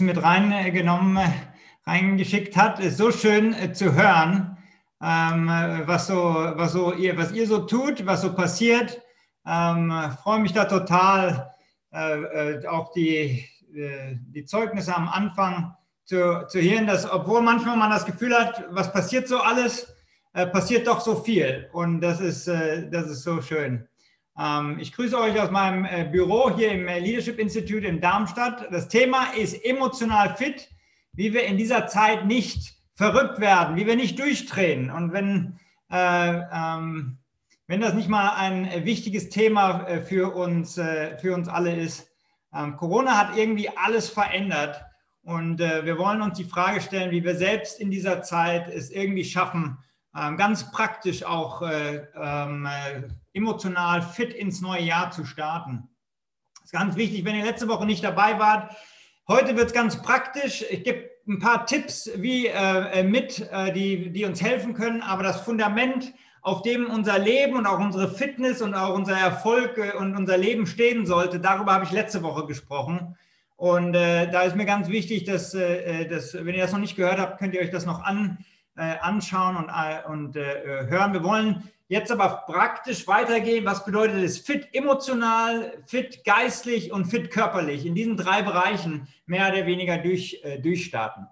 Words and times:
mit 0.00 0.22
reingenommen, 0.22 1.18
reingeschickt 1.86 2.56
hat. 2.56 2.80
Ist 2.80 2.98
so 2.98 3.12
schön 3.12 3.54
äh, 3.54 3.72
zu 3.72 3.94
hören, 3.94 4.56
ähm, 5.00 5.48
was, 5.86 6.08
so, 6.08 6.16
was, 6.16 6.72
so 6.72 6.92
ihr, 6.92 7.16
was 7.16 7.32
ihr 7.32 7.46
so 7.46 7.60
tut, 7.60 8.04
was 8.04 8.22
so 8.22 8.34
passiert. 8.34 9.00
Ähm, 9.46 9.92
freue 10.22 10.40
mich 10.40 10.52
da 10.52 10.64
total, 10.64 11.54
äh, 11.92 12.22
äh, 12.22 12.66
auch 12.66 12.92
die, 12.92 13.48
äh, 13.74 14.16
die 14.34 14.44
Zeugnisse 14.44 14.96
am 14.96 15.08
Anfang 15.08 15.74
zu, 16.04 16.44
zu 16.48 16.60
hören, 16.60 16.86
dass 16.86 17.10
obwohl 17.10 17.42
manchmal 17.42 17.76
man 17.76 17.90
das 17.90 18.06
Gefühl 18.06 18.34
hat, 18.34 18.64
was 18.70 18.92
passiert 18.92 19.28
so 19.28 19.38
alles, 19.38 19.94
äh, 20.32 20.46
passiert 20.46 20.86
doch 20.86 21.00
so 21.00 21.16
viel. 21.16 21.68
Und 21.72 22.00
das 22.00 22.20
ist, 22.20 22.48
äh, 22.48 22.90
das 22.90 23.08
ist 23.08 23.22
so 23.22 23.40
schön. 23.40 23.86
Ähm, 24.38 24.78
ich 24.80 24.92
grüße 24.92 25.18
euch 25.18 25.40
aus 25.40 25.50
meinem 25.50 25.84
äh, 25.84 26.04
Büro 26.10 26.54
hier 26.56 26.72
im 26.72 26.88
äh, 26.88 26.98
Leadership 26.98 27.38
Institute 27.38 27.86
in 27.86 28.00
Darmstadt. 28.00 28.66
Das 28.72 28.88
Thema 28.88 29.32
ist 29.36 29.64
emotional 29.64 30.36
fit, 30.36 30.68
wie 31.12 31.32
wir 31.32 31.44
in 31.44 31.56
dieser 31.56 31.86
Zeit 31.86 32.26
nicht 32.26 32.74
verrückt 32.94 33.40
werden, 33.40 33.76
wie 33.76 33.86
wir 33.86 33.96
nicht 33.96 34.18
durchdrehen. 34.18 34.90
Und 34.90 35.12
wenn, 35.12 35.58
äh, 35.90 36.40
ähm, 36.52 37.18
wenn 37.66 37.80
das 37.80 37.94
nicht 37.94 38.08
mal 38.08 38.30
ein 38.30 38.84
wichtiges 38.84 39.30
Thema 39.30 39.86
äh, 39.86 40.00
für 40.00 40.34
uns, 40.34 40.78
äh, 40.78 41.16
für 41.18 41.34
uns 41.34 41.48
alle 41.48 41.76
ist. 41.76 42.08
Ähm, 42.52 42.76
Corona 42.76 43.16
hat 43.16 43.36
irgendwie 43.36 43.68
alles 43.76 44.08
verändert. 44.08 44.80
Und 45.22 45.60
äh, 45.60 45.84
wir 45.84 45.96
wollen 45.98 46.20
uns 46.20 46.36
die 46.36 46.44
Frage 46.44 46.80
stellen, 46.80 47.10
wie 47.10 47.24
wir 47.24 47.34
selbst 47.34 47.80
in 47.80 47.90
dieser 47.90 48.22
Zeit 48.22 48.68
es 48.68 48.90
irgendwie 48.90 49.24
schaffen, 49.24 49.78
ähm, 50.16 50.36
ganz 50.36 50.70
praktisch 50.70 51.24
auch 51.24 51.62
äh, 51.62 52.06
ähm, 52.14 52.66
äh, 52.66 53.02
emotional 53.34 54.00
fit 54.00 54.32
ins 54.32 54.62
neue 54.62 54.82
Jahr 54.82 55.10
zu 55.10 55.24
starten. 55.24 55.88
Das 56.54 56.64
ist 56.66 56.72
ganz 56.72 56.96
wichtig, 56.96 57.24
wenn 57.24 57.34
ihr 57.34 57.44
letzte 57.44 57.68
Woche 57.68 57.84
nicht 57.84 58.02
dabei 58.02 58.38
wart. 58.38 58.74
Heute 59.28 59.56
wird 59.56 59.66
es 59.66 59.72
ganz 59.74 60.00
praktisch. 60.00 60.64
Ich 60.70 60.84
gebe 60.84 61.10
ein 61.28 61.40
paar 61.40 61.66
Tipps 61.66 62.10
wie 62.16 62.46
äh, 62.46 63.02
mit, 63.02 63.40
äh, 63.50 63.72
die, 63.72 64.10
die 64.10 64.24
uns 64.24 64.42
helfen 64.42 64.74
können, 64.74 65.02
aber 65.02 65.22
das 65.22 65.40
Fundament, 65.42 66.14
auf 66.42 66.62
dem 66.62 66.86
unser 66.86 67.18
Leben 67.18 67.56
und 67.56 67.66
auch 67.66 67.78
unsere 67.78 68.08
Fitness 68.08 68.62
und 68.62 68.74
auch 68.74 68.94
unser 68.94 69.18
Erfolg 69.18 69.78
äh, 69.78 69.92
und 69.96 70.16
unser 70.16 70.38
Leben 70.38 70.66
stehen 70.66 71.04
sollte, 71.04 71.40
darüber 71.40 71.74
habe 71.74 71.84
ich 71.84 71.90
letzte 71.90 72.22
Woche 72.22 72.46
gesprochen. 72.46 73.16
Und 73.56 73.94
äh, 73.94 74.30
da 74.30 74.42
ist 74.42 74.56
mir 74.56 74.66
ganz 74.66 74.88
wichtig, 74.88 75.24
dass, 75.24 75.52
dass, 75.52 76.34
wenn 76.34 76.54
ihr 76.54 76.62
das 76.62 76.72
noch 76.72 76.80
nicht 76.80 76.96
gehört 76.96 77.18
habt, 77.18 77.38
könnt 77.38 77.54
ihr 77.54 77.60
euch 77.60 77.70
das 77.70 77.86
noch 77.86 78.02
an, 78.02 78.44
äh, 78.76 78.98
anschauen 79.00 79.56
und, 79.56 79.68
äh, 79.68 80.08
und 80.08 80.36
äh, 80.36 80.86
hören. 80.88 81.12
Wir 81.12 81.22
wollen 81.22 81.62
jetzt 81.88 82.10
aber 82.10 82.44
praktisch 82.46 83.06
weitergehen. 83.06 83.64
Was 83.64 83.84
bedeutet 83.84 84.22
es? 84.22 84.38
Fit 84.38 84.68
emotional, 84.72 85.82
fit 85.86 86.24
geistlich 86.24 86.92
und 86.92 87.06
fit 87.06 87.30
körperlich. 87.30 87.86
In 87.86 87.94
diesen 87.94 88.16
drei 88.16 88.42
Bereichen 88.42 89.08
mehr 89.26 89.52
oder 89.52 89.66
weniger 89.66 89.98
durch, 89.98 90.42
durchstarten. 90.62 91.26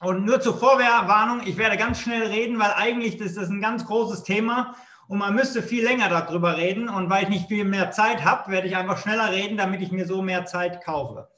Und 0.00 0.24
nur 0.24 0.40
zur 0.40 0.56
Vorwarnung, 0.56 1.46
ich 1.46 1.56
werde 1.56 1.76
ganz 1.76 2.00
schnell 2.00 2.28
reden, 2.28 2.58
weil 2.58 2.72
eigentlich 2.76 3.18
ist 3.18 3.36
das 3.36 3.48
ein 3.48 3.60
ganz 3.60 3.84
großes 3.84 4.22
Thema 4.22 4.76
und 5.08 5.18
man 5.18 5.34
müsste 5.34 5.62
viel 5.62 5.82
länger 5.82 6.08
darüber 6.08 6.56
reden. 6.56 6.88
Und 6.88 7.10
weil 7.10 7.24
ich 7.24 7.28
nicht 7.30 7.48
viel 7.48 7.64
mehr 7.64 7.90
Zeit 7.90 8.24
habe, 8.24 8.52
werde 8.52 8.68
ich 8.68 8.76
einfach 8.76 8.98
schneller 8.98 9.32
reden, 9.32 9.56
damit 9.56 9.80
ich 9.80 9.90
mir 9.90 10.06
so 10.06 10.22
mehr 10.22 10.44
Zeit 10.44 10.84
kaufe. 10.84 11.28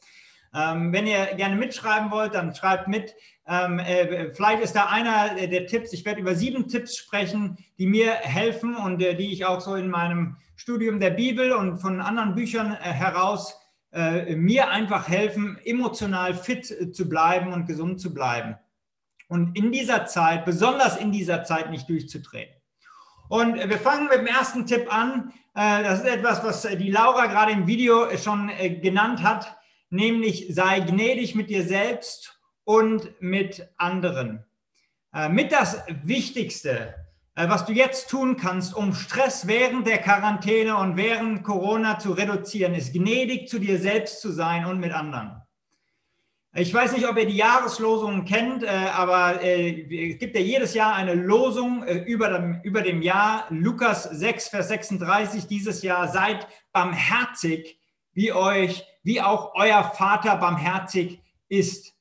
Ähm, 0.52 0.92
wenn 0.92 1.06
ihr 1.06 1.26
gerne 1.36 1.56
mitschreiben 1.56 2.10
wollt, 2.10 2.34
dann 2.34 2.54
schreibt 2.54 2.88
mit. 2.88 3.14
Ähm, 3.46 3.78
äh, 3.78 4.32
vielleicht 4.34 4.62
ist 4.62 4.74
da 4.74 4.86
einer 4.86 5.34
der 5.34 5.66
Tipps. 5.66 5.92
Ich 5.92 6.04
werde 6.04 6.20
über 6.20 6.34
sieben 6.34 6.68
Tipps 6.68 6.96
sprechen, 6.96 7.56
die 7.78 7.86
mir 7.86 8.12
helfen 8.12 8.74
und 8.76 9.00
äh, 9.00 9.14
die 9.14 9.32
ich 9.32 9.44
auch 9.44 9.60
so 9.60 9.76
in 9.76 9.88
meinem 9.88 10.36
Studium 10.56 10.98
der 10.98 11.10
Bibel 11.10 11.52
und 11.52 11.78
von 11.78 12.00
anderen 12.00 12.34
Büchern 12.34 12.72
äh, 12.72 12.92
heraus 12.92 13.56
äh, 13.92 14.36
mir 14.36 14.70
einfach 14.70 15.08
helfen, 15.08 15.58
emotional 15.64 16.34
fit 16.34 16.70
äh, 16.70 16.92
zu 16.92 17.08
bleiben 17.08 17.52
und 17.52 17.66
gesund 17.66 18.00
zu 18.00 18.12
bleiben. 18.12 18.56
Und 19.28 19.56
in 19.56 19.70
dieser 19.70 20.06
Zeit, 20.06 20.44
besonders 20.44 20.96
in 20.96 21.12
dieser 21.12 21.44
Zeit, 21.44 21.70
nicht 21.70 21.88
durchzudrehen. 21.88 22.50
Und 23.28 23.56
äh, 23.56 23.68
wir 23.68 23.78
fangen 23.78 24.08
mit 24.08 24.18
dem 24.18 24.26
ersten 24.26 24.66
Tipp 24.66 24.92
an. 24.92 25.32
Das 25.52 25.98
ist 25.98 26.06
etwas, 26.06 26.44
was 26.44 26.62
die 26.62 26.92
Laura 26.92 27.26
gerade 27.26 27.50
im 27.50 27.66
Video 27.66 28.16
schon 28.16 28.52
genannt 28.80 29.24
hat 29.24 29.59
nämlich 29.90 30.46
sei 30.50 30.80
gnädig 30.80 31.34
mit 31.34 31.50
dir 31.50 31.64
selbst 31.64 32.40
und 32.64 33.20
mit 33.20 33.68
anderen. 33.76 34.44
Äh, 35.12 35.28
mit 35.28 35.50
das 35.50 35.82
Wichtigste, 36.04 36.94
äh, 37.34 37.48
was 37.48 37.66
du 37.66 37.72
jetzt 37.72 38.08
tun 38.08 38.36
kannst, 38.36 38.74
um 38.74 38.94
Stress 38.94 39.46
während 39.46 39.86
der 39.86 39.98
Quarantäne 39.98 40.76
und 40.76 40.96
während 40.96 41.42
Corona 41.42 41.98
zu 41.98 42.12
reduzieren, 42.12 42.74
ist 42.74 42.92
gnädig 42.92 43.48
zu 43.48 43.58
dir 43.58 43.78
selbst 43.78 44.20
zu 44.20 44.30
sein 44.30 44.66
und 44.66 44.78
mit 44.78 44.92
anderen. 44.92 45.42
Ich 46.52 46.74
weiß 46.74 46.92
nicht, 46.92 47.08
ob 47.08 47.16
ihr 47.16 47.26
die 47.26 47.36
Jahreslosungen 47.36 48.24
kennt, 48.24 48.62
äh, 48.62 48.68
aber 48.68 49.42
es 49.42 50.18
gibt 50.18 50.34
ja 50.36 50.40
jedes 50.40 50.74
Jahr 50.74 50.94
eine 50.94 51.14
Losung 51.14 51.84
über 51.84 52.28
dem, 52.28 52.60
über 52.62 52.82
dem 52.82 53.02
Jahr. 53.02 53.46
Lukas 53.50 54.04
6, 54.04 54.48
Vers 54.48 54.68
36, 54.68 55.46
dieses 55.46 55.82
Jahr 55.82 56.08
seid 56.08 56.46
barmherzig, 56.72 57.79
wie 58.12 58.32
euch 58.32 58.84
wie 59.02 59.20
auch 59.20 59.54
euer 59.54 59.82
Vater 59.84 60.36
barmherzig 60.36 61.20
ist. 61.48 61.94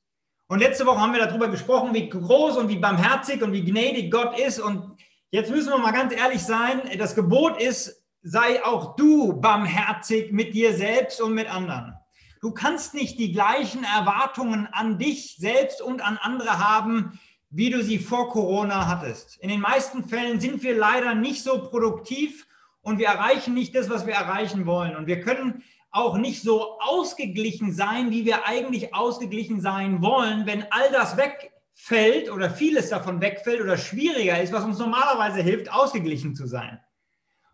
Und 0.48 0.58
letzte 0.58 0.86
Woche 0.86 1.00
haben 1.00 1.12
wir 1.12 1.24
darüber 1.24 1.48
gesprochen, 1.48 1.94
wie 1.94 2.08
groß 2.08 2.56
und 2.56 2.68
wie 2.68 2.78
barmherzig 2.78 3.42
und 3.42 3.52
wie 3.52 3.64
gnädig 3.64 4.10
Gott 4.10 4.38
ist. 4.38 4.58
Und 4.58 4.96
jetzt 5.30 5.50
müssen 5.50 5.70
wir 5.70 5.78
mal 5.78 5.92
ganz 5.92 6.12
ehrlich 6.12 6.42
sein, 6.42 6.82
das 6.98 7.14
Gebot 7.14 7.60
ist, 7.60 8.04
sei 8.22 8.62
auch 8.64 8.96
du 8.96 9.40
barmherzig 9.40 10.32
mit 10.32 10.54
dir 10.54 10.74
selbst 10.74 11.20
und 11.20 11.34
mit 11.34 11.48
anderen. 11.48 11.94
Du 12.40 12.52
kannst 12.52 12.94
nicht 12.94 13.18
die 13.18 13.32
gleichen 13.32 13.84
Erwartungen 13.84 14.66
an 14.72 14.98
dich 14.98 15.36
selbst 15.38 15.80
und 15.80 16.00
an 16.00 16.18
andere 16.18 16.58
haben, 16.58 17.18
wie 17.50 17.70
du 17.70 17.82
sie 17.82 17.98
vor 17.98 18.28
Corona 18.28 18.86
hattest. 18.86 19.38
In 19.38 19.48
den 19.48 19.60
meisten 19.60 20.04
Fällen 20.04 20.40
sind 20.40 20.62
wir 20.62 20.76
leider 20.76 21.14
nicht 21.14 21.42
so 21.42 21.62
produktiv 21.62 22.46
und 22.82 22.98
wir 22.98 23.08
erreichen 23.08 23.54
nicht 23.54 23.74
das, 23.74 23.90
was 23.90 24.06
wir 24.06 24.14
erreichen 24.14 24.66
wollen. 24.66 24.96
Und 24.96 25.06
wir 25.06 25.20
können 25.20 25.62
auch 25.90 26.16
nicht 26.16 26.42
so 26.42 26.78
ausgeglichen 26.80 27.72
sein, 27.72 28.10
wie 28.10 28.24
wir 28.24 28.46
eigentlich 28.46 28.94
ausgeglichen 28.94 29.60
sein 29.60 30.02
wollen, 30.02 30.46
wenn 30.46 30.64
all 30.70 30.90
das 30.92 31.16
wegfällt 31.16 32.30
oder 32.30 32.50
vieles 32.50 32.90
davon 32.90 33.20
wegfällt 33.20 33.60
oder 33.60 33.76
schwieriger 33.76 34.40
ist, 34.40 34.52
was 34.52 34.64
uns 34.64 34.78
normalerweise 34.78 35.42
hilft, 35.42 35.72
ausgeglichen 35.72 36.34
zu 36.34 36.46
sein. 36.46 36.78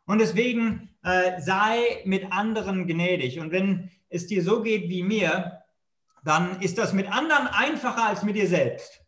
Und 0.05 0.19
deswegen 0.19 0.95
äh, 1.03 1.41
sei 1.41 2.03
mit 2.05 2.33
anderen 2.33 2.87
gnädig. 2.87 3.41
Und 3.41 3.51
wenn 3.53 3.91
es 4.09 4.27
dir 4.27 4.43
so 4.43 4.63
geht 4.63 4.89
wie 4.89 5.03
mir, 5.03 5.63
dann 6.25 6.61
ist 6.61 6.79
das 6.79 6.93
mit 6.93 7.11
anderen 7.11 7.47
einfacher 7.47 8.07
als 8.07 8.23
mit 8.23 8.37
dir 8.37 8.47
selbst. 8.47 9.06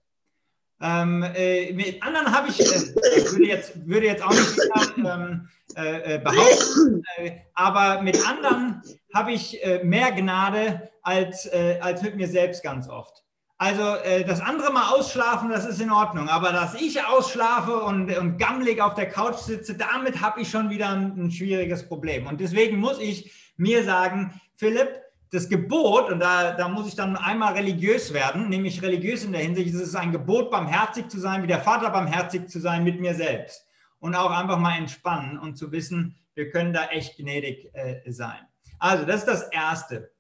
Ähm, 0.80 1.24
äh, 1.34 1.72
mit 1.72 2.02
anderen 2.02 2.32
habe 2.32 2.48
ich, 2.48 2.60
äh, 2.60 3.32
würde, 3.32 3.46
jetzt, 3.46 3.86
würde 3.86 4.06
jetzt 4.06 4.22
auch 4.22 4.30
nicht 4.30 4.56
ähm, 4.98 5.48
äh, 5.76 6.14
äh, 6.14 6.18
behaupten, 6.18 7.02
äh, 7.16 7.32
aber 7.54 8.00
mit 8.02 8.26
anderen 8.26 8.82
habe 9.12 9.32
ich 9.32 9.62
äh, 9.64 9.82
mehr 9.82 10.12
Gnade 10.12 10.90
als, 11.02 11.48
als 11.80 12.02
mit 12.02 12.16
mir 12.16 12.28
selbst 12.28 12.62
ganz 12.62 12.88
oft. 12.88 13.24
Also 13.56 13.96
das 14.26 14.42
andere 14.42 14.70
mal 14.70 14.92
ausschlafen, 14.92 15.48
das 15.48 15.64
ist 15.64 15.80
in 15.80 15.90
Ordnung, 15.90 16.28
aber 16.28 16.52
dass 16.52 16.74
ich 16.74 17.02
ausschlafe 17.02 17.78
und, 17.78 18.14
und 18.16 18.36
gammelig 18.36 18.82
auf 18.82 18.94
der 18.94 19.08
Couch 19.08 19.36
sitze, 19.36 19.74
damit 19.74 20.20
habe 20.20 20.42
ich 20.42 20.50
schon 20.50 20.68
wieder 20.68 20.90
ein, 20.90 21.14
ein 21.16 21.30
schwieriges 21.30 21.88
Problem. 21.88 22.26
Und 22.26 22.42
deswegen 22.42 22.78
muss 22.78 22.98
ich 22.98 23.32
mir 23.56 23.84
sagen, 23.84 24.38
Philipp, 24.54 25.00
das 25.30 25.48
Gebot, 25.48 26.10
und 26.10 26.20
da, 26.20 26.52
da 26.52 26.68
muss 26.68 26.88
ich 26.88 26.94
dann 26.94 27.16
einmal 27.16 27.54
religiös 27.54 28.12
werden, 28.12 28.48
nämlich 28.48 28.82
religiös 28.82 29.24
in 29.24 29.32
der 29.32 29.42
Hinsicht, 29.42 29.74
es 29.74 29.80
ist 29.80 29.96
ein 29.96 30.12
Gebot, 30.12 30.50
barmherzig 30.50 31.08
zu 31.08 31.18
sein, 31.18 31.42
wie 31.42 31.46
der 31.46 31.60
Vater 31.60 31.90
barmherzig 31.90 32.48
zu 32.48 32.60
sein 32.60 32.84
mit 32.84 33.00
mir 33.00 33.14
selbst. 33.14 33.66
Und 34.00 34.14
auch 34.14 34.30
einfach 34.30 34.58
mal 34.58 34.78
entspannen 34.78 35.38
und 35.38 35.56
zu 35.56 35.72
wissen, 35.72 36.16
wir 36.34 36.50
können 36.50 36.72
da 36.72 36.86
echt 36.86 37.16
gnädig 37.16 37.70
äh, 37.74 38.00
sein. 38.10 38.38
Also, 38.78 39.04
das 39.04 39.20
ist 39.20 39.28
das 39.28 39.42
Erste. 39.48 40.12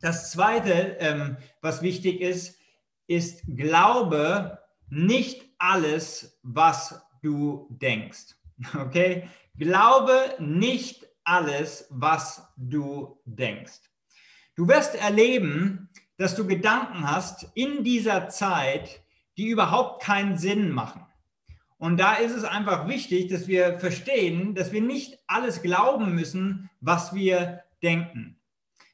Das 0.00 0.30
Zweite, 0.30 0.96
ähm, 1.00 1.36
was 1.60 1.82
wichtig 1.82 2.20
ist, 2.20 2.58
ist, 3.08 3.42
glaube 3.56 4.58
nicht 4.88 5.50
alles, 5.58 6.38
was 6.42 7.02
du 7.22 7.66
denkst. 7.70 8.36
Okay? 8.80 9.28
Glaube 9.56 10.36
nicht 10.38 11.06
alles, 11.24 11.86
was 11.90 12.46
du 12.56 13.20
denkst. 13.24 13.87
Du 14.58 14.66
wirst 14.66 14.96
erleben, 14.96 15.88
dass 16.16 16.34
du 16.34 16.44
Gedanken 16.44 17.08
hast 17.08 17.46
in 17.54 17.84
dieser 17.84 18.28
Zeit, 18.28 19.02
die 19.36 19.46
überhaupt 19.46 20.02
keinen 20.02 20.36
Sinn 20.36 20.72
machen. 20.72 21.06
Und 21.76 22.00
da 22.00 22.14
ist 22.14 22.32
es 22.34 22.42
einfach 22.42 22.88
wichtig, 22.88 23.28
dass 23.28 23.46
wir 23.46 23.78
verstehen, 23.78 24.56
dass 24.56 24.72
wir 24.72 24.80
nicht 24.82 25.20
alles 25.28 25.62
glauben 25.62 26.12
müssen, 26.12 26.70
was 26.80 27.14
wir 27.14 27.62
denken. 27.84 28.36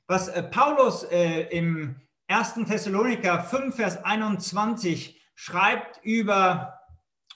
Was 0.07 0.29
äh, 0.29 0.43
Paulus 0.43 1.05
äh, 1.05 1.45
im 1.45 1.97
1. 2.27 2.57
Thessaloniker 2.69 3.43
5, 3.43 3.75
Vers 3.75 4.05
21 4.05 5.19
schreibt 5.35 5.99
über, 6.05 6.79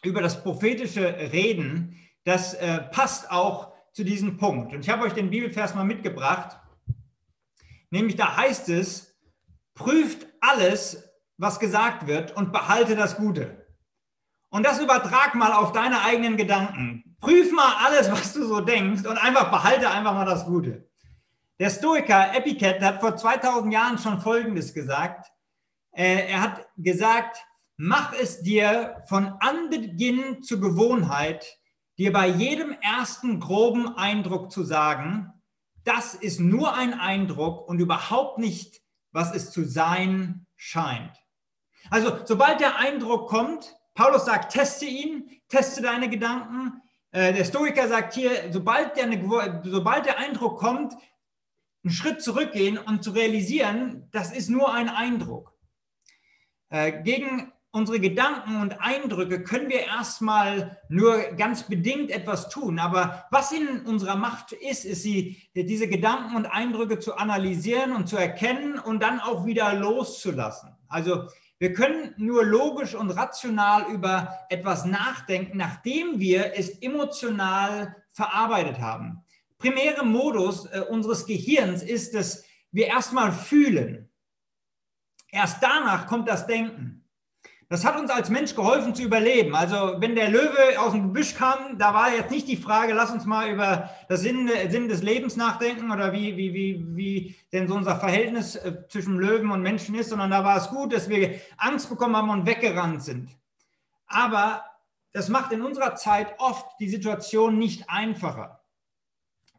über 0.03 0.21
das 0.21 0.43
prophetische 0.43 1.33
Reden, 1.33 1.97
das 2.25 2.53
äh, 2.53 2.81
passt 2.91 3.31
auch 3.31 3.73
zu 3.95 4.05
diesem 4.05 4.37
Punkt. 4.37 4.75
Und 4.75 4.81
ich 4.81 4.91
habe 4.91 5.05
euch 5.05 5.15
den 5.15 5.31
Bibelvers 5.31 5.75
mal 5.75 5.85
mitgebracht. 5.85 6.59
Nämlich 7.91 8.17
da 8.17 8.37
heißt 8.37 8.69
es, 8.69 9.19
prüft 9.75 10.27
alles, 10.41 11.09
was 11.37 11.61
gesagt 11.61 12.07
wird 12.07 12.37
und 12.37 12.53
behalte 12.53 12.97
das 12.97 13.17
Gute. 13.17 13.67
Und 14.51 14.65
das 14.65 14.81
übertrag 14.81 15.35
mal 15.35 15.53
auf 15.53 15.73
deine 15.73 16.03
eigenen 16.03 16.37
Gedanken. 16.37 17.17
Prüf 17.21 17.53
mal 17.53 17.75
alles, 17.85 18.11
was 18.11 18.33
du 18.33 18.47
so 18.47 18.61
denkst 18.61 19.07
und 19.07 19.19
einfach 19.19 19.51
behalte 19.51 19.91
einfach 19.91 20.15
mal 20.15 20.25
das 20.25 20.47
Gute. 20.47 20.89
Der 21.61 21.71
Stoiker 21.71 22.35
Epictet 22.35 22.81
hat 22.83 23.01
vor 23.01 23.17
2000 23.17 23.73
Jahren 23.73 23.99
schon 23.99 24.21
Folgendes 24.21 24.73
gesagt. 24.73 25.31
Äh, 25.93 26.29
er 26.31 26.41
hat 26.41 26.69
gesagt, 26.77 27.45
mach 27.77 28.13
es 28.13 28.43
dir 28.43 29.03
von 29.09 29.35
Anbeginn 29.41 30.43
zur 30.43 30.61
Gewohnheit, 30.61 31.59
dir 31.99 32.13
bei 32.13 32.29
jedem 32.29 32.73
ersten 32.81 33.41
groben 33.41 33.97
Eindruck 33.97 34.53
zu 34.53 34.63
sagen, 34.63 35.33
das 35.89 36.15
ist 36.15 36.39
nur 36.39 36.75
ein 36.75 36.93
Eindruck 36.93 37.67
und 37.67 37.81
überhaupt 37.81 38.37
nicht, 38.37 38.83
was 39.11 39.35
es 39.35 39.51
zu 39.51 39.65
sein 39.65 40.47
scheint. 40.55 41.17
Also 41.89 42.19
sobald 42.27 42.61
der 42.61 42.77
Eindruck 42.77 43.31
kommt, 43.31 43.75
Paulus 43.95 44.27
sagt, 44.27 44.53
teste 44.53 44.85
ihn, 44.85 45.31
teste 45.49 45.81
deine 45.81 46.11
Gedanken. 46.11 46.83
Äh, 47.11 47.33
der 47.33 47.45
Stoiker 47.47 47.89
sagt 47.89 48.13
hier, 48.13 48.53
sobald 48.53 48.99
der, 48.99 49.09
sobald 49.65 50.05
der 50.05 50.19
Eindruck 50.19 50.59
kommt, 50.59 50.93
einen 51.83 51.93
Schritt 51.93 52.23
zurückgehen 52.23 52.77
und 52.77 53.03
zu 53.03 53.13
realisieren, 53.13 54.09
das 54.11 54.31
ist 54.31 54.51
nur 54.51 54.75
ein 54.75 54.91
Eindruck. 54.91 55.57
Äh, 56.69 57.03
gegen 57.03 57.51
unsere 57.71 58.01
Gedanken 58.01 58.61
und 58.61 58.81
Eindrücke 58.81 59.43
können 59.43 59.69
wir 59.69 59.81
erstmal 59.81 60.79
nur 60.89 61.19
ganz 61.37 61.65
bedingt 61.65 62.11
etwas 62.11 62.49
tun. 62.49 62.79
Aber 62.79 63.27
was 63.31 63.53
in 63.53 63.81
unserer 63.83 64.17
Macht 64.17 64.53
ist, 64.53 64.85
ist 64.85 65.03
sie, 65.03 65.43
diese 65.55 65.89
Gedanken 65.89 66.37
und 66.37 66.47
Eindrücke 66.47 66.99
zu 66.99 67.17
analysieren 67.17 67.93
und 67.93 68.09
zu 68.09 68.17
erkennen 68.17 68.79
und 68.79 69.03
dann 69.03 69.21
auch 69.21 69.45
wieder 69.45 69.75
loszulassen. 69.75 70.71
Also 70.89 71.29
wir 71.59 71.73
können 71.73 72.15
nur 72.17 72.45
logisch 72.45 72.95
und 72.95 73.11
rational 73.11 73.91
über 73.93 74.39
etwas 74.49 74.85
nachdenken, 74.85 75.59
nachdem 75.59 76.21
wir 76.21 76.53
es 76.57 76.71
emotional 76.81 77.97
verarbeitet 78.13 78.81
haben. 78.81 79.25
Primäre 79.59 80.05
Modus 80.05 80.67
äh, 80.67 80.81
unseres 80.89 81.27
Gehirns 81.27 81.83
ist, 81.83 82.15
dass 82.15 82.45
wir 82.71 82.87
erstmal 82.87 83.33
fühlen. 83.33 84.09
Erst 85.31 85.63
danach 85.63 86.07
kommt 86.07 86.29
das 86.29 86.47
Denken. 86.47 86.98
Das 87.71 87.85
hat 87.85 88.01
uns 88.01 88.11
als 88.11 88.31
Mensch 88.31 88.55
geholfen 88.55 88.95
zu 88.95 89.03
überleben. 89.03 89.55
Also 89.55 89.97
wenn 89.99 90.15
der 90.15 90.31
Löwe 90.31 90.81
aus 90.81 90.93
dem 90.93 91.09
Gebüsch 91.09 91.35
kam, 91.35 91.77
da 91.77 91.93
war 91.93 92.11
jetzt 92.15 92.31
nicht 92.31 92.49
die 92.49 92.57
Frage, 92.57 92.95
lass 92.95 93.11
uns 93.11 93.27
mal 93.27 93.51
über 93.51 93.91
das 94.09 94.23
Sinn, 94.23 94.51
Sinn 94.71 94.89
des 94.89 95.03
Lebens 95.03 95.37
nachdenken 95.37 95.91
oder 95.91 96.13
wie, 96.15 96.35
wie, 96.39 96.55
wie, 96.55 96.97
wie 96.97 97.37
denn 97.53 97.69
so 97.69 97.75
unser 97.75 98.01
Verhältnis 98.01 98.57
äh, 98.57 98.89
zwischen 98.89 99.19
Löwen 99.19 99.51
und 99.51 99.61
Menschen 99.61 99.95
ist, 99.95 100.09
sondern 100.09 100.31
da 100.31 100.45
war 100.45 100.57
es 100.57 100.71
gut, 100.71 100.95
dass 100.95 101.11
wir 101.11 101.41
Angst 101.59 101.91
bekommen 101.91 102.17
haben 102.17 102.31
und 102.31 102.47
weggerannt 102.47 103.03
sind. 103.03 103.37
Aber 104.07 104.65
das 105.13 105.29
macht 105.29 105.53
in 105.53 105.61
unserer 105.61 105.95
Zeit 105.95 106.35
oft 106.39 106.65
die 106.81 106.89
Situation 106.89 107.59
nicht 107.59 107.91
einfacher. 107.91 108.61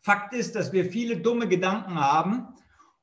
Fakt 0.01 0.33
ist, 0.33 0.55
dass 0.55 0.71
wir 0.71 0.85
viele 0.85 1.17
dumme 1.17 1.47
Gedanken 1.47 1.99
haben 1.99 2.47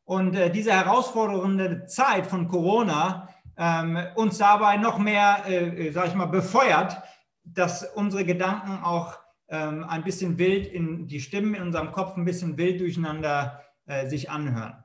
und 0.05 0.35
äh, 0.35 0.51
diese 0.51 0.73
herausfordernde 0.73 1.87
Zeit 1.87 2.27
von 2.27 2.49
Corona 2.49 3.29
ähm, 3.57 3.99
uns 4.15 4.39
dabei 4.39 4.77
noch 4.77 4.99
mehr, 4.99 5.45
äh, 5.49 5.91
sag 5.93 6.09
ich 6.09 6.15
mal, 6.15 6.27
befeuert, 6.27 7.03
dass 7.45 7.85
unsere 7.95 8.25
Gedanken 8.25 8.83
auch 8.83 9.19
ähm, 9.49 9.85
ein 9.85 10.05
bisschen 10.05 10.39
wild 10.39 10.67
in 10.67 11.07
die 11.07 11.21
Stimmen 11.21 11.55
in 11.55 11.63
unserem 11.63 11.93
Kopf 11.93 12.17
ein 12.17 12.25
bisschen 12.25 12.57
wild 12.57 12.81
durcheinander 12.81 13.63
äh, 13.87 14.07
sich 14.09 14.31
anhören. 14.31 14.83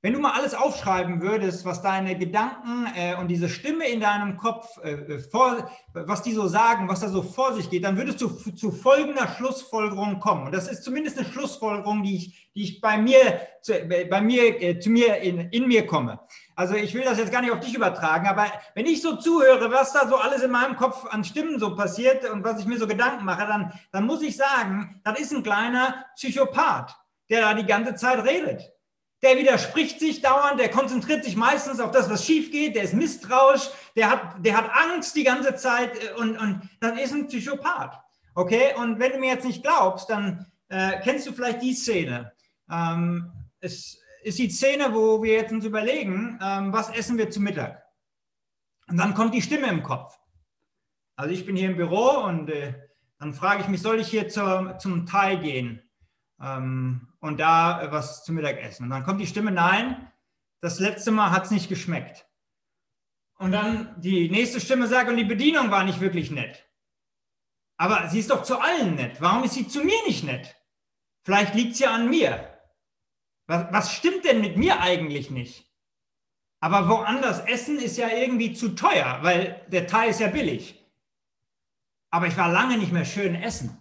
Wenn 0.00 0.12
du 0.12 0.20
mal 0.20 0.38
alles 0.38 0.54
aufschreiben 0.54 1.20
würdest, 1.22 1.64
was 1.64 1.82
deine 1.82 2.16
Gedanken 2.16 2.86
äh, 2.94 3.16
und 3.16 3.26
diese 3.26 3.48
Stimme 3.48 3.88
in 3.88 3.98
deinem 3.98 4.36
Kopf, 4.36 4.68
äh, 4.84 4.92
äh 4.92 5.18
vor, 5.18 5.68
was 5.92 6.22
die 6.22 6.32
so 6.32 6.46
sagen, 6.46 6.88
was 6.88 7.00
da 7.00 7.08
so 7.08 7.20
vor 7.20 7.52
sich 7.54 7.68
geht, 7.68 7.82
dann 7.82 7.96
würdest 7.96 8.20
du 8.20 8.28
zu 8.28 8.70
folgender 8.70 9.26
Schlussfolgerung 9.26 10.20
kommen. 10.20 10.46
Und 10.46 10.54
das 10.54 10.68
ist 10.68 10.84
zumindest 10.84 11.18
eine 11.18 11.26
Schlussfolgerung, 11.26 12.04
die 12.04 12.14
ich, 12.14 12.52
die 12.54 12.62
ich 12.62 12.80
bei 12.80 12.96
mir, 12.96 13.40
zu, 13.60 13.72
bei 14.08 14.20
mir, 14.20 14.62
äh, 14.62 14.78
zu 14.78 14.88
mir 14.88 15.16
in, 15.16 15.40
in 15.50 15.66
mir 15.66 15.84
komme. 15.84 16.20
Also 16.58 16.74
ich 16.74 16.92
will 16.92 17.04
das 17.04 17.18
jetzt 17.18 17.30
gar 17.30 17.40
nicht 17.40 17.52
auf 17.52 17.60
dich 17.60 17.74
übertragen, 17.74 18.26
aber 18.26 18.46
wenn 18.74 18.86
ich 18.86 19.00
so 19.00 19.14
zuhöre, 19.14 19.70
was 19.70 19.92
da 19.92 20.08
so 20.08 20.16
alles 20.16 20.42
in 20.42 20.50
meinem 20.50 20.74
Kopf 20.74 21.06
an 21.08 21.22
Stimmen 21.22 21.60
so 21.60 21.76
passiert 21.76 22.28
und 22.28 22.42
was 22.42 22.58
ich 22.58 22.66
mir 22.66 22.78
so 22.78 22.88
Gedanken 22.88 23.24
mache, 23.24 23.46
dann, 23.46 23.72
dann 23.92 24.06
muss 24.06 24.22
ich 24.22 24.36
sagen, 24.36 25.00
das 25.04 25.20
ist 25.20 25.32
ein 25.32 25.44
kleiner 25.44 26.04
Psychopath, 26.16 26.96
der 27.30 27.42
da 27.42 27.54
die 27.54 27.64
ganze 27.64 27.94
Zeit 27.94 28.24
redet 28.24 28.72
der 29.22 29.36
widerspricht 29.36 29.98
sich 29.98 30.20
dauernd, 30.20 30.60
der 30.60 30.70
konzentriert 30.70 31.24
sich 31.24 31.34
meistens 31.36 31.80
auf 31.80 31.90
das, 31.90 32.08
was 32.08 32.24
schief 32.24 32.52
geht, 32.52 32.76
der 32.76 32.84
ist 32.84 32.94
misstrauisch, 32.94 33.68
der 33.96 34.10
hat, 34.10 34.44
der 34.44 34.56
hat 34.56 34.70
Angst 34.72 35.16
die 35.16 35.24
ganze 35.24 35.56
Zeit 35.56 35.92
äh, 36.02 36.12
und, 36.20 36.38
und 36.38 36.62
dann 36.80 36.96
ist 36.98 37.12
ein 37.12 37.26
Psychopath. 37.26 37.98
Okay, 38.34 38.74
und 38.76 39.00
wenn 39.00 39.12
du 39.12 39.18
mir 39.18 39.32
jetzt 39.32 39.44
nicht 39.44 39.62
glaubst, 39.62 40.08
dann 40.08 40.46
äh, 40.68 41.00
kennst 41.02 41.26
du 41.26 41.32
vielleicht 41.32 41.62
die 41.62 41.74
Szene. 41.74 42.32
Ähm, 42.70 43.32
es 43.60 43.98
ist 44.22 44.38
die 44.38 44.50
Szene, 44.50 44.94
wo 44.94 45.22
wir 45.22 45.34
jetzt 45.34 45.52
uns 45.52 45.64
überlegen, 45.64 46.38
ähm, 46.42 46.72
was 46.72 46.90
essen 46.90 47.18
wir 47.18 47.30
zu 47.30 47.40
Mittag. 47.40 47.82
Und 48.88 48.96
dann 48.96 49.14
kommt 49.14 49.34
die 49.34 49.42
Stimme 49.42 49.68
im 49.68 49.82
Kopf. 49.82 50.18
Also 51.16 51.34
ich 51.34 51.44
bin 51.44 51.56
hier 51.56 51.70
im 51.70 51.76
Büro 51.76 52.24
und 52.24 52.48
äh, 52.48 52.74
dann 53.18 53.34
frage 53.34 53.62
ich 53.62 53.68
mich, 53.68 53.82
soll 53.82 54.00
ich 54.00 54.08
hier 54.08 54.28
zur, 54.28 54.78
zum 54.78 55.06
Thai 55.06 55.36
gehen? 55.36 55.82
Ähm, 56.40 57.08
und 57.20 57.40
da 57.40 57.82
äh, 57.82 57.92
was 57.92 58.24
zu 58.24 58.32
Mittag 58.32 58.58
essen. 58.58 58.84
Und 58.84 58.90
dann 58.90 59.04
kommt 59.04 59.20
die 59.20 59.26
Stimme, 59.26 59.50
nein, 59.50 60.10
das 60.60 60.78
letzte 60.78 61.10
Mal 61.10 61.30
hat 61.30 61.46
es 61.46 61.50
nicht 61.50 61.68
geschmeckt. 61.68 62.26
Und 63.38 63.52
dann 63.52 64.00
die 64.00 64.28
nächste 64.30 64.60
Stimme 64.60 64.86
sagt, 64.88 65.08
und 65.08 65.16
die 65.16 65.24
Bedienung 65.24 65.70
war 65.70 65.84
nicht 65.84 66.00
wirklich 66.00 66.30
nett. 66.30 66.68
Aber 67.76 68.08
sie 68.08 68.18
ist 68.18 68.30
doch 68.30 68.42
zu 68.42 68.58
allen 68.58 68.96
nett. 68.96 69.20
Warum 69.20 69.44
ist 69.44 69.54
sie 69.54 69.68
zu 69.68 69.84
mir 69.84 69.98
nicht 70.06 70.24
nett? 70.24 70.56
Vielleicht 71.22 71.54
liegt 71.54 71.74
es 71.74 71.78
ja 71.78 71.92
an 71.92 72.10
mir. 72.10 72.57
Was, 73.48 73.66
was 73.72 73.92
stimmt 73.92 74.24
denn 74.24 74.40
mit 74.40 74.56
mir 74.56 74.80
eigentlich 74.80 75.30
nicht? 75.30 75.68
Aber 76.60 76.88
woanders 76.88 77.40
essen 77.40 77.78
ist 77.78 77.96
ja 77.96 78.08
irgendwie 78.08 78.52
zu 78.52 78.76
teuer, 78.76 79.18
weil 79.22 79.66
der 79.68 79.88
Thai 79.88 80.08
ist 80.08 80.20
ja 80.20 80.28
billig. 80.28 80.80
Aber 82.10 82.28
ich 82.28 82.36
war 82.36 82.50
lange 82.50 82.78
nicht 82.78 82.92
mehr 82.92 83.04
schön 83.04 83.34
essen 83.34 83.76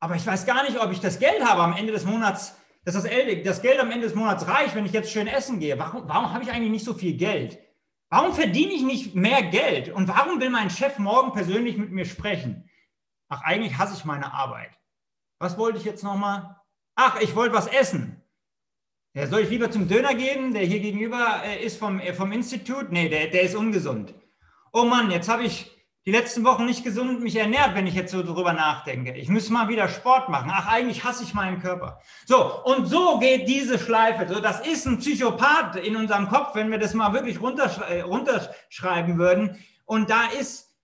aber 0.00 0.14
ich 0.14 0.26
weiß 0.26 0.46
gar 0.46 0.62
nicht, 0.64 0.78
ob 0.78 0.92
ich 0.92 1.00
das 1.00 1.18
Geld 1.18 1.44
habe 1.44 1.62
am 1.62 1.76
Ende 1.76 1.92
des 1.92 2.04
Monats, 2.04 2.56
dass 2.84 2.94
das, 2.94 3.04
das 3.44 3.62
Geld 3.62 3.80
am 3.80 3.90
Ende 3.90 4.06
des 4.06 4.14
Monats 4.14 4.46
reicht, 4.46 4.74
wenn 4.74 4.86
ich 4.86 4.92
jetzt 4.92 5.10
schön 5.10 5.26
essen 5.26 5.58
gehe. 5.58 5.78
Warum, 5.78 6.08
warum 6.08 6.32
habe 6.32 6.44
ich 6.44 6.52
eigentlich 6.52 6.70
nicht 6.70 6.84
so 6.84 6.94
viel 6.94 7.16
Geld? 7.16 7.58
Warum 8.08 8.32
verdiene 8.32 8.72
ich 8.72 8.82
nicht 8.82 9.14
mehr 9.14 9.42
Geld? 9.42 9.88
Und 9.88 10.06
warum 10.06 10.40
will 10.40 10.50
mein 10.50 10.70
Chef 10.70 10.98
morgen 10.98 11.32
persönlich 11.32 11.76
mit 11.76 11.90
mir 11.90 12.04
sprechen? 12.04 12.70
Ach, 13.28 13.42
eigentlich 13.42 13.76
hasse 13.78 13.94
ich 13.96 14.04
meine 14.04 14.32
Arbeit. 14.32 14.70
Was 15.40 15.58
wollte 15.58 15.78
ich 15.78 15.84
jetzt 15.84 16.04
nochmal? 16.04 16.60
Ach, 16.94 17.20
ich 17.20 17.34
wollte 17.34 17.54
was 17.54 17.66
essen. 17.66 18.22
Ja, 19.16 19.26
soll 19.26 19.40
ich 19.40 19.48
lieber 19.48 19.70
zum 19.70 19.88
Döner 19.88 20.12
gehen, 20.12 20.52
der 20.52 20.64
hier 20.64 20.78
gegenüber 20.78 21.40
äh, 21.42 21.64
ist 21.64 21.78
vom, 21.78 22.00
äh, 22.00 22.12
vom 22.12 22.32
Institut? 22.32 22.92
Nee, 22.92 23.08
der, 23.08 23.28
der 23.28 23.44
ist 23.44 23.54
ungesund. 23.54 24.12
Oh 24.74 24.84
Mann, 24.84 25.10
jetzt 25.10 25.30
habe 25.30 25.44
ich 25.44 25.74
die 26.04 26.10
letzten 26.10 26.44
Wochen 26.44 26.66
nicht 26.66 26.84
gesund 26.84 27.22
mich 27.22 27.34
ernährt, 27.34 27.74
wenn 27.74 27.86
ich 27.86 27.94
jetzt 27.94 28.12
so 28.12 28.22
drüber 28.22 28.52
nachdenke. 28.52 29.14
Ich 29.14 29.30
muss 29.30 29.48
mal 29.48 29.70
wieder 29.70 29.88
Sport 29.88 30.28
machen. 30.28 30.50
Ach, 30.52 30.66
eigentlich 30.66 31.02
hasse 31.02 31.24
ich 31.24 31.32
meinen 31.32 31.62
Körper. 31.62 31.98
So, 32.26 32.62
und 32.64 32.88
so 32.88 33.18
geht 33.18 33.48
diese 33.48 33.78
Schleife. 33.78 34.28
So, 34.28 34.38
das 34.38 34.66
ist 34.66 34.84
ein 34.86 34.98
Psychopath 34.98 35.76
in 35.76 35.96
unserem 35.96 36.28
Kopf, 36.28 36.54
wenn 36.54 36.70
wir 36.70 36.78
das 36.78 36.92
mal 36.92 37.14
wirklich 37.14 37.40
runterschrei 37.40 38.02
runterschreiben 38.02 39.16
würden. 39.16 39.56
Und 39.86 40.10
da 40.10 40.26
ist, 40.38 40.76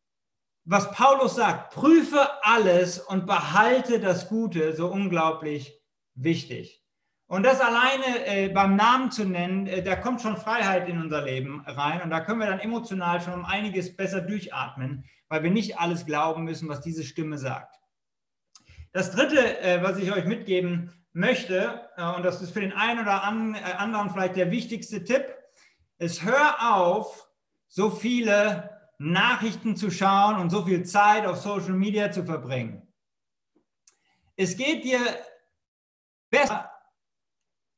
was 0.65 0.91
Paulus 0.93 1.35
sagt, 1.35 1.75
prüfe 1.75 2.27
alles 2.41 2.99
und 2.99 3.27
behalte 3.27 4.01
das 4.01 4.31
Gute, 4.31 4.75
so 4.75 4.87
unglaublich 4.87 5.79
wichtig. 6.15 6.82
Und 7.33 7.45
das 7.45 7.62
alleine 7.62 8.27
äh, 8.27 8.51
beim 8.51 8.77
Namen 8.77 9.11
zu 9.11 9.25
nennen, 9.25 9.67
äh, 9.67 9.83
da 9.83 9.97
kommt 9.97 10.21
schon 10.21 10.37
Freiheit 10.37 10.87
in 10.87 11.01
unser 11.01 11.23
Leben 11.23 11.62
rein. 11.67 12.03
Und 12.03 12.11
da 12.11 12.21
können 12.21 12.41
wir 12.41 12.47
dann 12.47 12.61
emotional 12.61 13.23
schon 13.23 13.33
um 13.33 13.47
einiges 13.47 13.97
besser 13.97 14.21
durchatmen, 14.21 15.07
weil 15.29 15.43
wir 15.43 15.51
nicht 15.51 15.79
alles 15.79 16.05
glauben 16.05 16.45
müssen, 16.45 16.69
was 16.69 16.83
diese 16.83 17.05
Stimme 17.05 17.39
sagt. 17.39 17.81
Das 18.93 19.12
Dritte, 19.12 19.62
äh, 19.62 19.83
was 19.83 19.97
ich 19.97 20.12
euch 20.12 20.27
mitgeben 20.27 20.93
möchte, 21.15 21.89
äh, 21.97 22.05
und 22.05 22.23
das 22.23 22.43
ist 22.43 22.53
für 22.53 22.61
den 22.61 22.75
einen 22.75 23.01
oder 23.01 23.25
an, 23.25 23.55
äh, 23.55 23.61
anderen 23.79 24.11
vielleicht 24.11 24.37
der 24.37 24.51
wichtigste 24.51 25.03
Tipp, 25.03 25.25
ist, 25.97 26.25
hör 26.25 26.75
auf, 26.75 27.31
so 27.67 27.89
viele 27.89 28.79
Nachrichten 28.99 29.75
zu 29.75 29.91
schauen 29.91 30.37
und 30.37 30.51
so 30.51 30.67
viel 30.67 30.85
Zeit 30.85 31.25
auf 31.25 31.39
Social 31.39 31.73
Media 31.73 32.12
zu 32.12 32.27
verbringen. 32.27 32.93
Es 34.37 34.55
geht 34.55 34.85
dir 34.85 35.01
besser, 36.29 36.72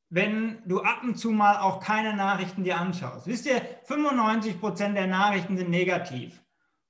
wenn 0.09 0.61
du 0.65 0.81
ab 0.81 1.03
und 1.03 1.15
zu 1.17 1.31
mal 1.31 1.57
auch 1.59 1.79
keine 1.79 2.15
Nachrichten 2.15 2.63
dir 2.63 2.77
anschaust. 2.77 3.27
Wisst 3.27 3.45
ihr, 3.45 3.61
95 3.85 4.59
Prozent 4.59 4.95
der 4.95 5.07
Nachrichten 5.07 5.57
sind 5.57 5.69
negativ. 5.69 6.41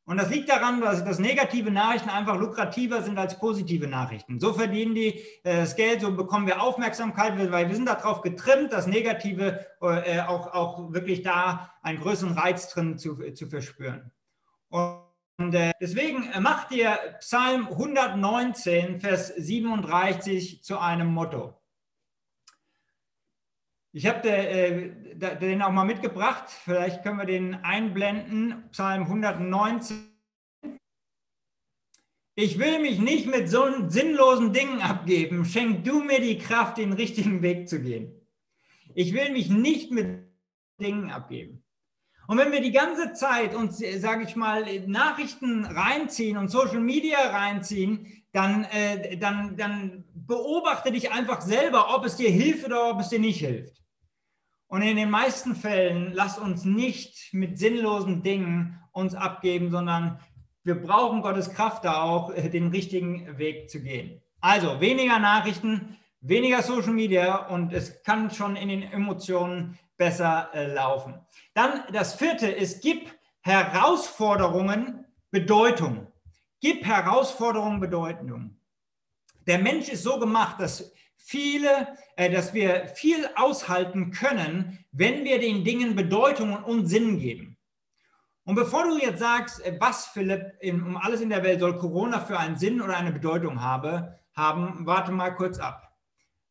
Und 0.07 0.17
das 0.17 0.29
liegt 0.29 0.49
daran, 0.49 0.81
dass, 0.81 1.03
dass 1.03 1.17
negative 1.17 1.71
Nachrichten 1.71 2.09
einfach 2.09 2.37
lukrativer 2.37 3.01
sind 3.01 3.17
als 3.17 3.39
positive 3.39 3.87
Nachrichten. 3.87 4.39
So 4.39 4.53
verdienen 4.53 4.93
die 4.93 5.17
äh, 5.43 5.57
das 5.57 5.75
Geld, 5.75 6.01
so 6.01 6.15
bekommen 6.15 6.45
wir 6.45 6.61
Aufmerksamkeit, 6.61 7.51
weil 7.51 7.67
wir 7.67 7.75
sind 7.75 7.87
darauf 7.87 8.21
getrimmt, 8.21 8.71
das 8.71 8.85
Negative 8.85 9.65
äh, 9.81 10.21
auch, 10.21 10.53
auch 10.53 10.93
wirklich 10.93 11.23
da 11.23 11.71
einen 11.81 11.99
größeren 11.99 12.37
Reiz 12.37 12.69
drin 12.69 12.99
zu, 12.99 13.17
zu 13.33 13.47
verspüren. 13.47 14.11
Und 14.69 15.55
äh, 15.55 15.71
deswegen 15.81 16.29
macht 16.39 16.71
ihr 16.71 16.97
Psalm 17.19 17.67
119, 17.67 19.01
Vers 19.01 19.29
37 19.29 20.63
zu 20.63 20.77
einem 20.77 21.07
Motto. 21.07 21.55
Ich 23.95 24.05
habe 24.07 24.27
äh, 24.27 24.91
den 25.39 25.61
auch 25.61 25.71
mal 25.71 25.85
mitgebracht. 25.85 26.49
Vielleicht 26.49 27.01
können 27.01 27.17
wir 27.17 27.25
den 27.25 27.55
einblenden. 27.55 28.69
Psalm 28.71 29.03
119. 29.03 30.11
Ich 32.35 32.59
will 32.59 32.79
mich 32.79 32.99
nicht 32.99 33.25
mit 33.25 33.49
so 33.49 33.63
sinnlosen 33.87 34.51
Dingen 34.51 34.81
abgeben. 34.81 35.45
Schenk 35.45 35.85
du 35.85 36.01
mir 36.01 36.19
die 36.19 36.37
Kraft, 36.37 36.77
den 36.77 36.91
richtigen 36.91 37.41
Weg 37.41 37.69
zu 37.69 37.81
gehen. 37.81 38.11
Ich 38.95 39.13
will 39.13 39.31
mich 39.31 39.49
nicht 39.49 39.91
mit 39.91 40.27
Dingen 40.81 41.09
abgeben. 41.09 41.63
Und 42.27 42.37
wenn 42.37 42.51
wir 42.51 42.59
die 42.59 42.73
ganze 42.73 43.13
Zeit 43.13 43.55
uns, 43.55 43.77
sage 43.77 44.25
ich 44.25 44.35
mal, 44.35 44.65
Nachrichten 44.87 45.63
reinziehen 45.63 46.35
und 46.35 46.49
Social 46.49 46.81
Media 46.81 47.29
reinziehen, 47.29 48.25
dann, 48.33 48.65
äh, 48.65 49.15
dann, 49.15 49.55
dann 49.55 50.03
beobachte 50.13 50.91
dich 50.91 51.13
einfach 51.13 51.39
selber, 51.39 51.95
ob 51.95 52.03
es 52.03 52.17
dir 52.17 52.29
hilft 52.29 52.65
oder 52.65 52.89
ob 52.89 52.99
es 52.99 53.07
dir 53.07 53.19
nicht 53.19 53.39
hilft. 53.39 53.84
Und 54.67 54.81
in 54.81 54.97
den 54.97 55.09
meisten 55.09 55.55
Fällen 55.55 56.13
lasst 56.13 56.39
uns 56.39 56.65
nicht 56.65 57.33
mit 57.33 57.59
sinnlosen 57.59 58.23
Dingen 58.23 58.79
uns 58.91 59.13
abgeben, 59.13 59.69
sondern 59.71 60.19
wir 60.63 60.81
brauchen 60.81 61.21
Gottes 61.21 61.53
Kraft 61.53 61.85
da 61.85 62.01
auch, 62.01 62.31
äh, 62.31 62.49
den 62.49 62.69
richtigen 62.69 63.37
Weg 63.37 63.69
zu 63.69 63.81
gehen. 63.81 64.21
Also 64.41 64.81
weniger 64.81 65.19
Nachrichten, 65.19 65.97
weniger 66.21 66.61
Social 66.63 66.93
Media 66.93 67.47
und 67.47 67.71
es 67.71 68.01
kann 68.03 68.31
schon 68.31 68.55
in 68.55 68.69
den 68.69 68.83
Emotionen 68.83 69.77
besser 69.97 70.49
äh, 70.53 70.73
laufen. 70.73 71.19
Dann 71.53 71.83
das 71.93 72.15
vierte 72.15 72.47
ist, 72.47 72.81
gib 72.81 73.13
Herausforderungen 73.41 75.05
Bedeutung. 75.29 76.07
Gib 76.59 76.85
Herausforderungen 76.85 77.79
Bedeutung. 77.79 78.57
Der 79.45 79.59
Mensch 79.59 79.89
ist 79.89 80.03
so 80.03 80.17
gemacht, 80.19 80.59
dass 80.59 80.91
viele, 81.25 81.87
äh, 82.15 82.29
dass 82.29 82.53
wir 82.53 82.87
viel 82.93 83.27
aushalten 83.35 84.11
können, 84.11 84.85
wenn 84.91 85.23
wir 85.23 85.39
den 85.39 85.63
Dingen 85.63 85.95
Bedeutung 85.95 86.63
und 86.63 86.85
Sinn 86.85 87.19
geben. 87.19 87.57
Und 88.43 88.53
bevor 88.53 88.83
du 88.83 88.99
jetzt 88.99 89.19
sagst, 89.19 89.65
äh, 89.65 89.75
was, 89.79 90.05
Philipp, 90.05 90.53
in, 90.59 90.83
um 90.83 90.97
alles 90.97 91.21
in 91.21 91.29
der 91.29 91.43
Welt 91.43 91.59
soll 91.59 91.77
Corona 91.77 92.19
für 92.19 92.37
einen 92.37 92.57
Sinn 92.57 92.79
oder 92.79 92.95
eine 92.95 93.11
Bedeutung 93.11 93.61
habe, 93.61 94.19
haben, 94.35 94.85
warte 94.85 95.11
mal 95.11 95.31
kurz 95.31 95.57
ab. 95.57 95.91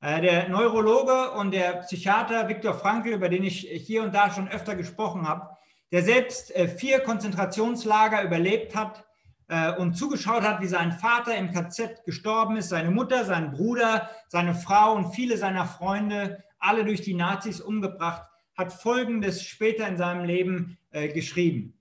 Äh, 0.01 0.21
der 0.21 0.49
Neurologe 0.49 1.31
und 1.33 1.53
der 1.53 1.75
Psychiater 1.83 2.49
Viktor 2.49 2.75
Frankl, 2.75 3.11
über 3.11 3.29
den 3.29 3.45
ich 3.45 3.61
hier 3.61 4.03
und 4.03 4.13
da 4.13 4.33
schon 4.33 4.49
öfter 4.49 4.75
gesprochen 4.75 5.29
habe, 5.29 5.51
der 5.93 6.03
selbst 6.03 6.55
äh, 6.57 6.67
vier 6.67 6.99
Konzentrationslager 6.99 8.25
überlebt 8.25 8.75
hat, 8.75 9.04
und 9.79 9.95
zugeschaut 9.95 10.43
hat, 10.43 10.61
wie 10.63 10.67
sein 10.67 10.93
Vater 10.93 11.37
im 11.37 11.53
KZ 11.53 12.05
gestorben 12.05 12.57
ist, 12.57 12.71
seine 12.71 12.91
Mutter, 12.91 13.25
sein 13.25 13.51
Bruder, 13.51 14.09
seine 14.29 14.55
Frau 14.55 14.95
und 14.95 15.15
viele 15.15 15.37
seiner 15.37 15.67
Freunde, 15.67 16.43
alle 16.59 16.85
durch 16.85 17.03
die 17.03 17.15
Nazis 17.15 17.61
umgebracht, 17.61 18.27
hat 18.57 18.73
Folgendes 18.73 19.43
später 19.43 19.87
in 19.87 19.97
seinem 19.97 20.25
Leben 20.25 20.79
äh, 20.91 21.09
geschrieben. 21.09 21.79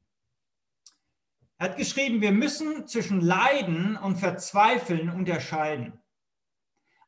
Er 1.57 1.69
hat 1.69 1.77
geschrieben, 1.77 2.19
wir 2.19 2.31
müssen 2.31 2.87
zwischen 2.87 3.21
Leiden 3.21 3.95
und 3.95 4.17
Verzweifeln 4.17 5.09
unterscheiden. 5.09 5.93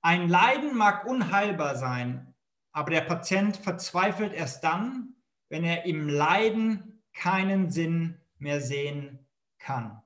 Ein 0.01 0.29
Leiden 0.29 0.77
mag 0.77 1.05
unheilbar 1.05 1.75
sein, 1.75 2.33
aber 2.71 2.91
der 2.91 3.01
Patient 3.01 3.57
verzweifelt 3.57 4.33
erst 4.33 4.63
dann, 4.63 5.15
wenn 5.49 5.63
er 5.63 5.85
im 5.85 6.07
Leiden 6.07 7.01
keinen 7.13 7.71
Sinn 7.71 8.21
mehr 8.37 8.61
sehen 8.61 9.27
kann. 9.57 10.01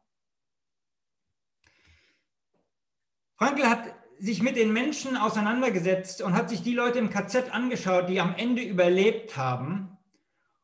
Frankl 3.39 3.69
hat 3.69 3.93
sich 4.19 4.41
mit 4.41 4.57
den 4.57 4.73
Menschen 4.73 5.15
auseinandergesetzt 5.15 6.21
und 6.21 6.33
hat 6.33 6.49
sich 6.49 6.61
die 6.61 6.73
Leute 6.73 6.99
im 6.99 7.09
KZ 7.09 7.53
angeschaut, 7.53 8.09
die 8.09 8.19
am 8.19 8.35
Ende 8.35 8.61
überlebt 8.61 9.37
haben 9.37 9.97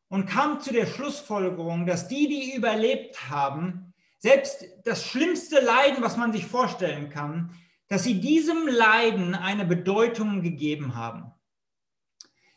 und 0.10 0.25
kam 0.25 0.60
zu 0.60 0.74
der 0.74 0.86
Schlussfolgerung, 0.86 1.86
dass 1.86 2.10
die, 2.10 2.27
die 2.27 2.53
überlebt 2.53 3.29
haben, 3.29 3.94
selbst 4.20 4.65
das 4.84 5.05
schlimmste 5.05 5.62
Leiden, 5.62 6.03
was 6.03 6.17
man 6.17 6.34
sich 6.34 6.46
vorstellen 6.46 7.10
kann, 7.10 7.55
dass 7.88 8.03
sie 8.03 8.20
diesem 8.20 8.67
Leiden 8.67 9.36
eine 9.36 9.63
Bedeutung 9.63 10.41
gegeben 10.41 10.96
haben. 10.96 11.32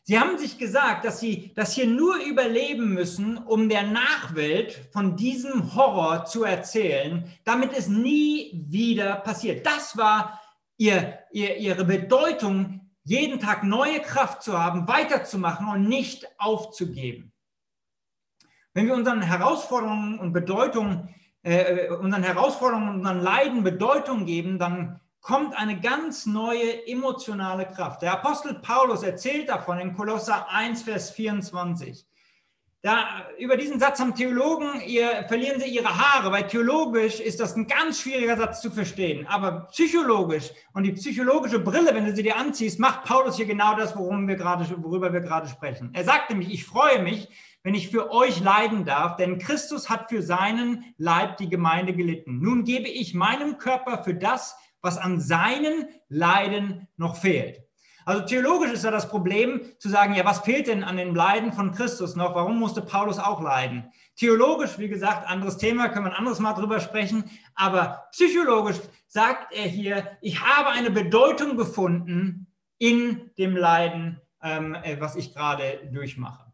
Sie 0.09 0.19
haben 0.19 0.39
sich 0.39 0.57
gesagt, 0.57 1.05
dass 1.05 1.21
sie 1.21 1.53
das 1.55 1.75
hier 1.75 1.87
nur 1.87 2.17
überleben 2.17 2.95
müssen, 2.95 3.37
um 3.37 3.69
der 3.69 3.83
Nachwelt 3.83 4.89
von 4.91 5.17
diesem 5.17 5.75
Horror 5.75 6.25
zu 6.25 6.45
erzählen, 6.45 7.31
damit 7.45 7.77
es 7.77 7.89
nie 7.89 8.65
wieder 8.71 9.17
passiert. 9.17 9.67
Das 9.67 9.99
war 9.99 10.41
ihr, 10.79 11.19
ihr, 11.31 11.59
ihre 11.59 11.85
Bedeutung, 11.85 12.89
jeden 13.05 13.39
Tag 13.39 13.65
neue 13.65 14.01
Kraft 14.01 14.43
zu 14.43 14.59
haben, 14.59 14.89
weiterzumachen 14.89 15.69
und 15.69 15.87
nicht 15.87 16.27
aufzugeben. 16.39 17.35
Wenn 18.73 18.87
wir 18.87 18.95
unseren 18.95 19.21
Herausforderungen 19.21 20.19
und 20.19 20.33
Bedeutungen, 20.33 21.15
äh, 21.43 21.91
unseren 21.91 22.23
Herausforderungen 22.23 22.89
und 22.89 22.97
unseren 23.01 23.21
Leiden 23.21 23.63
Bedeutung 23.63 24.25
geben, 24.25 24.59
dann 24.59 25.01
kommt 25.21 25.57
eine 25.57 25.81
ganz 25.81 26.27
neue 26.27 26.87
emotionale 26.87 27.67
Kraft. 27.67 28.03
Der 28.03 28.13
Apostel 28.13 28.55
Paulus 28.55 29.03
erzählt 29.03 29.49
davon 29.49 29.79
in 29.79 29.95
Kolosser 29.95 30.49
1, 30.51 30.83
Vers 30.83 31.11
24. 31.11 32.07
Da, 32.81 33.27
über 33.39 33.57
diesen 33.57 33.81
Satz 33.81 33.99
haben 33.99 34.15
Theologen, 34.15 34.81
ihr, 34.87 35.25
verlieren 35.27 35.61
sie 35.61 35.67
ihre 35.67 35.99
Haare, 35.99 36.31
weil 36.31 36.47
theologisch 36.47 37.19
ist 37.19 37.41
das 37.41 37.57
ein 37.57 37.67
ganz 37.67 38.01
schwieriger 38.01 38.37
Satz 38.37 38.61
zu 38.61 38.71
verstehen. 38.71 39.27
Aber 39.27 39.67
psychologisch 39.73 40.53
und 40.75 40.85
die 40.85 40.93
psychologische 40.93 41.59
Brille, 41.59 41.93
wenn 41.93 42.05
du 42.05 42.15
sie 42.15 42.23
dir 42.23 42.37
anziehst, 42.37 42.79
macht 42.79 43.03
Paulus 43.03 43.37
hier 43.37 43.47
genau 43.47 43.75
das, 43.75 43.97
worum 43.97 44.29
wir 44.29 44.37
grade, 44.37 44.65
worüber 44.81 45.13
wir 45.13 45.21
gerade 45.21 45.49
sprechen. 45.49 45.91
Er 45.93 46.05
sagt 46.05 46.31
nämlich, 46.31 46.53
ich 46.53 46.65
freue 46.65 47.03
mich, 47.03 47.29
wenn 47.65 47.75
ich 47.75 47.89
für 47.89 48.13
euch 48.13 48.41
leiden 48.41 48.85
darf, 48.85 49.17
denn 49.17 49.39
Christus 49.39 49.91
hat 49.91 50.09
für 50.09 50.23
seinen 50.23 50.95
Leib 50.99 51.37
die 51.39 51.51
Gemeinde 51.51 51.93
gelitten. 51.95 52.39
Nun 52.39 52.63
gebe 52.63 52.89
ich 52.89 53.13
meinem 53.13 53.59
Körper 53.59 54.05
für 54.05 54.15
das, 54.15 54.57
was 54.83 54.99
an 54.99 55.21
seinen 55.21 55.89
Leiden 56.09 56.89
noch 56.97 57.17
fehlt. 57.17 57.63
Also 58.09 58.25
theologisch 58.25 58.73
ist 58.73 58.85
da 58.85 58.91
das 58.91 59.11
Problem 59.11 59.61
zu 59.79 59.91
sagen, 59.91 60.15
ja, 60.15 60.25
was 60.25 60.39
fehlt 60.39 60.67
denn 60.67 60.83
an 60.83 60.97
den 60.97 61.15
Leiden 61.15 61.53
von 61.53 61.73
Christus 61.73 62.17
noch? 62.17 62.35
Warum 62.35 62.59
musste 62.59 62.81
Paulus 62.81 63.19
auch 63.19 63.43
leiden? 63.43 63.93
Theologisch, 64.17 64.79
wie 64.79 64.89
gesagt, 64.89 65.29
anderes 65.29 65.59
Thema, 65.59 65.91
können 65.91 66.07
wir 66.07 66.13
ein 66.13 66.19
anderes 66.19 66.39
Mal 66.39 66.55
drüber 66.55 66.81
sprechen. 66.81 67.25
Aber 67.55 68.09
psychologisch 68.13 68.79
sagt 69.09 69.53
er 69.55 69.65
hier, 69.65 70.17
ich 70.23 70.43
habe 70.43 70.71
eine 70.71 70.91
Bedeutung 70.91 71.59
gefunden 71.59 72.47
in 72.79 73.31
dem 73.37 73.55
Leiden, 73.55 74.23
ähm, 74.43 74.75
äh, 74.75 74.99
was 74.99 75.15
ich 75.15 75.35
gerade 75.35 75.91
durchmache. 75.93 76.51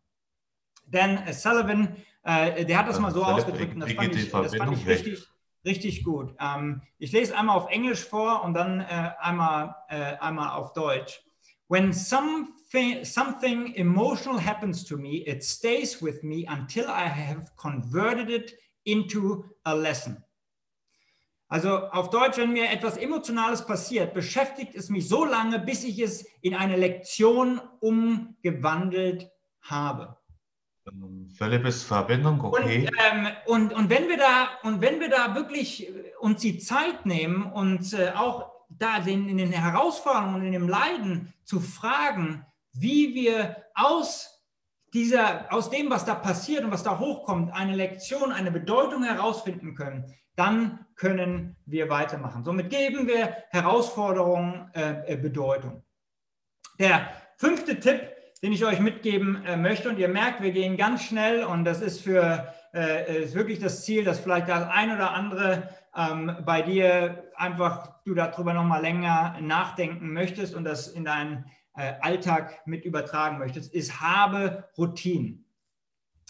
Denn 0.87 1.21
Sullivan, 1.33 1.97
äh, 2.25 2.65
der 2.65 2.79
hat 2.79 2.89
das 2.89 2.99
mal 2.99 3.13
so 3.13 3.23
ausgedrückt 3.23 3.75
und 3.75 3.81
das 3.81 3.93
fand 3.93 4.17
ich, 4.17 4.31
das 4.31 4.57
fand 4.57 4.73
ich 4.77 4.87
richtig, 4.87 5.29
richtig 5.65 6.05
gut. 6.05 6.35
Ähm, 6.41 6.83
ich 6.99 7.13
lese 7.13 7.37
einmal 7.37 7.57
auf 7.57 7.71
Englisch 7.71 8.05
vor 8.05 8.43
und 8.43 8.55
dann 8.55 8.81
äh, 8.81 9.11
einmal, 9.19 9.75
äh, 9.89 10.17
einmal 10.17 10.51
auf 10.51 10.73
Deutsch. 10.73 11.21
When 11.69 11.93
something, 11.93 13.05
something 13.05 13.75
emotional 13.75 14.45
happens 14.45 14.85
to 14.85 14.97
me, 14.97 15.27
it 15.27 15.43
stays 15.43 16.03
with 16.03 16.23
me 16.23 16.47
until 16.49 16.85
I 16.85 17.09
have 17.09 17.45
converted 17.57 18.29
it 18.29 18.55
into 18.85 19.45
a 19.65 19.75
lesson. 19.75 20.23
Also 21.49 21.89
auf 21.91 22.11
Deutsch, 22.11 22.37
wenn 22.37 22.53
mir 22.53 22.71
etwas 22.71 22.97
Emotionales 22.97 23.65
passiert, 23.65 24.15
beschäftigt 24.15 24.75
es 24.75 24.89
mich 24.89 25.09
so 25.09 25.25
lange, 25.25 25.59
bis 25.59 25.85
ich 25.85 25.99
es 26.01 26.27
in 26.41 26.55
eine 26.55 26.77
Lektion 26.77 27.61
umgewandelt 27.81 29.31
habe. 29.61 30.17
Philippes 31.37 31.83
Verbindung, 31.83 32.45
okay. 32.45 32.87
Und, 32.87 32.91
ähm, 33.05 33.29
und, 33.47 33.73
und, 33.73 33.91
wenn 33.91 34.09
wir 34.09 34.19
da, 34.19 34.49
und 34.63 34.81
wenn 34.81 35.01
wir 35.01 35.09
da 35.09 35.35
wirklich 35.35 35.91
uns 36.21 36.41
die 36.43 36.59
Zeit 36.59 37.07
nehmen 37.07 37.45
und 37.45 37.93
äh, 37.95 38.13
auch 38.15 38.53
da 38.69 39.01
den, 39.01 39.29
in 39.29 39.39
den 39.39 39.53
Herausforderungen 39.53 40.35
und 40.37 40.47
in 40.47 40.53
dem 40.53 40.69
Leiden 40.69 41.33
zu 41.45 41.61
fragen, 41.61 42.45
wie 42.73 43.15
wir 43.15 43.57
aus 43.75 44.35
dieser, 44.93 45.53
aus 45.53 45.71
dem, 45.71 45.91
was 45.91 46.05
da 46.05 46.15
passiert 46.15 46.65
und 46.65 46.71
was 46.71 46.83
da 46.83 46.99
hochkommt, 46.99 47.53
eine 47.53 47.75
Lektion, 47.75 48.33
eine 48.33 48.51
Bedeutung 48.51 49.03
herausfinden 49.03 49.75
können, 49.75 50.15
dann 50.37 50.87
können 50.97 51.57
wir 51.67 51.89
weitermachen. 51.89 52.45
Somit 52.45 52.71
geben 52.71 53.07
wir 53.07 53.37
Herausforderungen 53.51 54.71
äh, 54.75 55.13
äh 55.13 55.17
Bedeutung. 55.17 55.83
Der 56.79 57.09
fünfte 57.37 57.79
Tipp 57.79 58.14
den 58.45 58.53
ich 58.53 58.63
euch 58.67 58.79
mitgeben 58.79 59.43
äh, 59.47 59.57
möchte. 59.57 59.89
Und 59.89 59.99
ihr 59.99 60.09
merkt, 60.09 60.43
wir 60.43 60.53
gehen 60.53 60.77
ganz 60.77 61.03
schnell 61.03 61.45
und 61.45 61.65
das 61.65 61.81
ist 61.81 62.03
für 62.03 62.53
äh, 62.75 63.23
ist 63.25 63.35
wirklich 63.35 63.59
das 63.59 63.87
Ziel, 63.87 64.05
dass 64.05 64.21
vielleicht 64.21 64.51
das 64.51 64.69
ein 64.69 64.95
oder 64.95 65.13
andere 65.13 65.71
ähm, 65.97 66.37
bei 66.45 66.61
dir 66.61 67.33
einfach 67.37 68.03
du 68.05 68.13
darüber 68.13 68.53
noch 68.53 68.65
mal 68.65 68.83
länger 68.83 69.39
nachdenken 69.41 70.13
möchtest 70.13 70.55
und 70.55 70.65
das 70.65 70.89
in 70.89 71.07
deinen 71.07 71.47
äh, 71.75 71.95
Alltag 72.03 72.67
mit 72.67 72.85
übertragen 72.85 73.39
möchtest, 73.39 73.73
ist 73.73 74.03
habe 74.03 74.69
Routinen. 74.77 75.47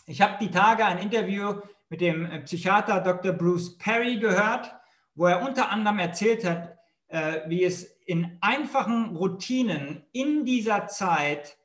Ich 0.06 0.20
habe 0.20 0.36
die 0.40 0.52
Tage 0.52 0.84
ein 0.84 0.98
Interview 0.98 1.62
mit 1.88 2.00
dem 2.00 2.26
äh, 2.26 2.42
Psychiater 2.42 3.00
Dr. 3.00 3.32
Bruce 3.32 3.76
Perry 3.76 4.18
gehört, 4.20 4.72
wo 5.16 5.26
er 5.26 5.42
unter 5.42 5.68
anderem 5.68 5.98
erzählt 5.98 6.44
hat, 6.44 6.78
äh, 7.08 7.40
wie 7.48 7.64
es 7.64 7.82
in 8.06 8.38
einfachen 8.40 9.16
Routinen 9.16 10.04
in 10.12 10.44
dieser 10.44 10.86
Zeit 10.86 11.56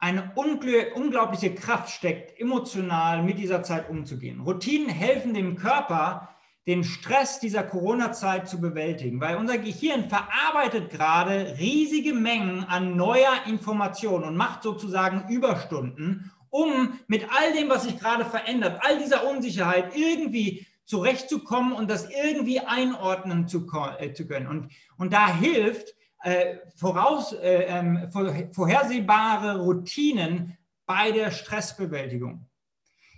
eine 0.00 0.32
unglaubliche 0.34 1.54
Kraft 1.54 1.90
steckt, 1.90 2.40
emotional 2.40 3.22
mit 3.22 3.38
dieser 3.38 3.62
Zeit 3.62 3.90
umzugehen. 3.90 4.40
Routinen 4.40 4.88
helfen 4.88 5.34
dem 5.34 5.56
Körper, 5.56 6.30
den 6.66 6.84
Stress 6.84 7.38
dieser 7.38 7.62
Corona-Zeit 7.62 8.48
zu 8.48 8.60
bewältigen, 8.60 9.20
weil 9.20 9.36
unser 9.36 9.58
Gehirn 9.58 10.08
verarbeitet 10.08 10.90
gerade 10.90 11.56
riesige 11.58 12.14
Mengen 12.14 12.64
an 12.64 12.96
neuer 12.96 13.32
Information 13.46 14.24
und 14.24 14.36
macht 14.36 14.62
sozusagen 14.62 15.28
Überstunden, 15.28 16.32
um 16.48 16.98
mit 17.06 17.26
all 17.30 17.52
dem, 17.52 17.68
was 17.68 17.84
sich 17.84 17.98
gerade 17.98 18.24
verändert, 18.24 18.80
all 18.82 18.98
dieser 18.98 19.28
Unsicherheit 19.28 19.96
irgendwie 19.96 20.66
zurechtzukommen 20.84 21.72
und 21.72 21.90
das 21.90 22.08
irgendwie 22.10 22.60
einordnen 22.60 23.48
zu, 23.48 23.66
äh, 23.98 24.12
können. 24.12 24.46
Und, 24.46 24.72
und 24.96 25.12
da 25.12 25.32
hilft 25.32 25.94
äh, 26.22 26.58
voraus, 26.76 27.32
äh, 27.32 27.64
ähm, 27.64 28.10
vorhersehbare 28.52 29.60
Routinen 29.60 30.56
bei 30.84 31.12
der 31.12 31.30
Stressbewältigung. 31.30 32.46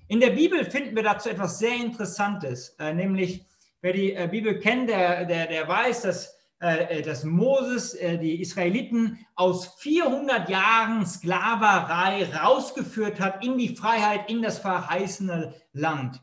In 0.09 0.21
der 0.21 0.31
Bibel 0.31 0.65
finden 0.65 0.95
wir 0.95 1.03
dazu 1.03 1.31
etwas 1.31 1.59
sehr 1.59 1.75
Interessantes, 1.75 2.77
äh, 2.79 2.95
nämlich 2.95 3.45
wer 3.81 3.93
die 3.93 4.13
äh, 4.15 4.29
Bibel 4.31 4.59
kennt, 4.61 4.89
der, 4.89 5.25
der, 5.25 5.47
der 5.47 5.67
weiß, 5.67 6.03
dass, 6.03 6.37
dass 7.05 7.25
Moses 7.25 7.91
die 7.91 8.41
Israeliten 8.41 9.19
aus 9.35 9.75
400 9.81 10.49
Jahren 10.49 11.05
Sklaverei 11.05 12.25
rausgeführt 12.33 13.19
hat 13.19 13.45
in 13.45 13.59
die 13.59 13.75
Freiheit, 13.75 14.31
in 14.31 14.43
das 14.43 14.61
verheißene 14.61 15.55
Land. 15.73 16.23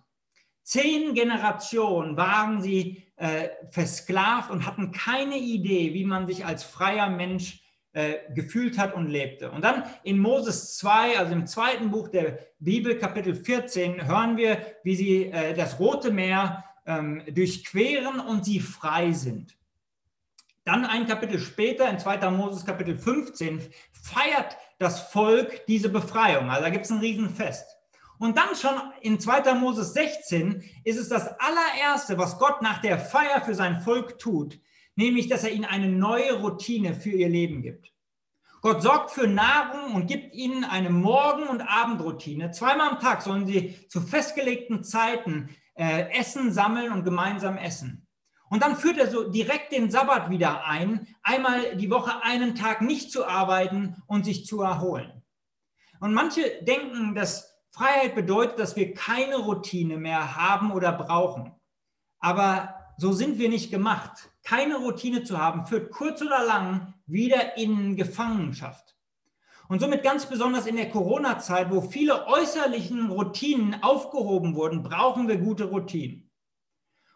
Zehn 0.69 1.15
Generationen 1.15 2.15
waren 2.15 2.61
sie 2.61 3.01
äh, 3.15 3.49
versklavt 3.71 4.51
und 4.51 4.67
hatten 4.67 4.91
keine 4.91 5.35
Idee, 5.35 5.95
wie 5.95 6.05
man 6.05 6.27
sich 6.27 6.45
als 6.45 6.63
freier 6.63 7.09
Mensch 7.09 7.63
äh, 7.93 8.17
gefühlt 8.35 8.77
hat 8.77 8.93
und 8.93 9.07
lebte. 9.07 9.49
Und 9.49 9.63
dann 9.63 9.83
in 10.03 10.19
Moses 10.19 10.77
2, 10.77 11.17
also 11.17 11.33
im 11.33 11.47
zweiten 11.47 11.89
Buch 11.89 12.09
der 12.09 12.38
Bibel, 12.59 12.99
Kapitel 12.99 13.33
14, 13.33 14.05
hören 14.05 14.38
wir, 14.38 14.59
wie 14.83 14.95
sie 14.95 15.23
äh, 15.31 15.55
das 15.55 15.79
Rote 15.79 16.11
Meer 16.11 16.63
ähm, 16.85 17.23
durchqueren 17.31 18.19
und 18.19 18.45
sie 18.45 18.59
frei 18.59 19.11
sind. 19.11 19.57
Dann 20.65 20.85
ein 20.85 21.07
Kapitel 21.07 21.39
später, 21.39 21.89
in 21.89 21.97
2. 21.97 22.29
Moses 22.29 22.63
Kapitel 22.63 22.95
15, 22.95 23.59
feiert 23.91 24.55
das 24.77 25.01
Volk 25.01 25.65
diese 25.65 25.89
Befreiung. 25.89 26.51
Also 26.51 26.61
da 26.61 26.69
gibt 26.69 26.85
es 26.85 26.91
ein 26.91 26.99
Riesenfest. 26.99 27.78
Und 28.19 28.38
dann 28.38 28.53
schon 28.55 28.75
in 29.01 29.19
2. 29.19 29.53
Moses 29.55 29.93
16 29.93 30.61
ist 30.83 30.97
es 30.97 31.07
das 31.07 31.27
allererste, 31.39 32.17
was 32.17 32.38
Gott 32.38 32.61
nach 32.61 32.81
der 32.81 32.99
Feier 32.99 33.41
für 33.41 33.55
sein 33.55 33.79
Volk 33.81 34.19
tut, 34.19 34.59
nämlich 34.95 35.29
dass 35.29 35.45
er 35.45 35.51
ihnen 35.51 35.65
eine 35.65 35.88
neue 35.88 36.33
Routine 36.33 36.93
für 36.93 37.11
ihr 37.11 37.29
Leben 37.29 37.61
gibt. 37.61 37.93
Gott 38.61 38.81
sorgt 38.81 39.11
für 39.11 39.25
Nahrung 39.25 39.95
und 39.95 40.07
gibt 40.07 40.35
ihnen 40.35 40.65
eine 40.65 40.89
Morgen- 40.89 41.47
und 41.47 41.61
Abendroutine. 41.61 42.51
Zweimal 42.51 42.89
am 42.89 42.99
Tag 42.99 43.21
sollen 43.21 43.47
sie 43.47 43.88
zu 43.88 44.01
festgelegten 44.01 44.83
Zeiten 44.83 45.55
äh, 45.75 46.11
essen, 46.11 46.51
sammeln 46.51 46.91
und 46.91 47.05
gemeinsam 47.05 47.57
essen. 47.57 48.05
Und 48.49 48.63
dann 48.63 48.75
führt 48.75 48.97
er 48.97 49.09
so 49.09 49.29
direkt 49.29 49.71
den 49.71 49.91
Sabbat 49.91 50.29
wieder 50.29 50.65
ein, 50.65 51.07
einmal 51.23 51.77
die 51.77 51.89
Woche 51.89 52.21
einen 52.21 52.55
Tag 52.55 52.81
nicht 52.81 53.13
zu 53.13 53.25
arbeiten 53.25 53.95
und 54.07 54.25
sich 54.25 54.45
zu 54.45 54.61
erholen. 54.61 55.23
Und 56.01 56.13
manche 56.13 56.41
denken, 56.63 57.15
dass 57.15 57.48
Freiheit 57.71 58.15
bedeutet, 58.15 58.59
dass 58.59 58.75
wir 58.75 58.93
keine 58.93 59.38
Routine 59.38 59.97
mehr 59.97 60.35
haben 60.35 60.71
oder 60.71 60.91
brauchen. 60.91 61.53
Aber 62.19 62.75
so 62.97 63.13
sind 63.13 63.38
wir 63.38 63.49
nicht 63.49 63.71
gemacht. 63.71 64.32
Keine 64.43 64.77
Routine 64.77 65.23
zu 65.23 65.38
haben, 65.38 65.65
führt 65.65 65.91
kurz 65.91 66.21
oder 66.21 66.43
lang 66.45 66.93
wieder 67.05 67.58
in 67.58 67.95
Gefangenschaft. 67.95 68.95
Und 69.67 69.79
somit 69.79 70.03
ganz 70.03 70.25
besonders 70.25 70.65
in 70.65 70.77
der 70.77 70.89
Corona-Zeit, 70.89 71.69
wo 71.69 71.82
viele 71.82 72.25
äußerlichen 72.27 73.12
Routinen 73.12 73.84
aufgehoben 73.84 74.55
wurden, 74.55 74.82
brauchen 74.82 75.27
wir 75.27 75.38
gute 75.38 75.65
Routinen. 75.65 76.29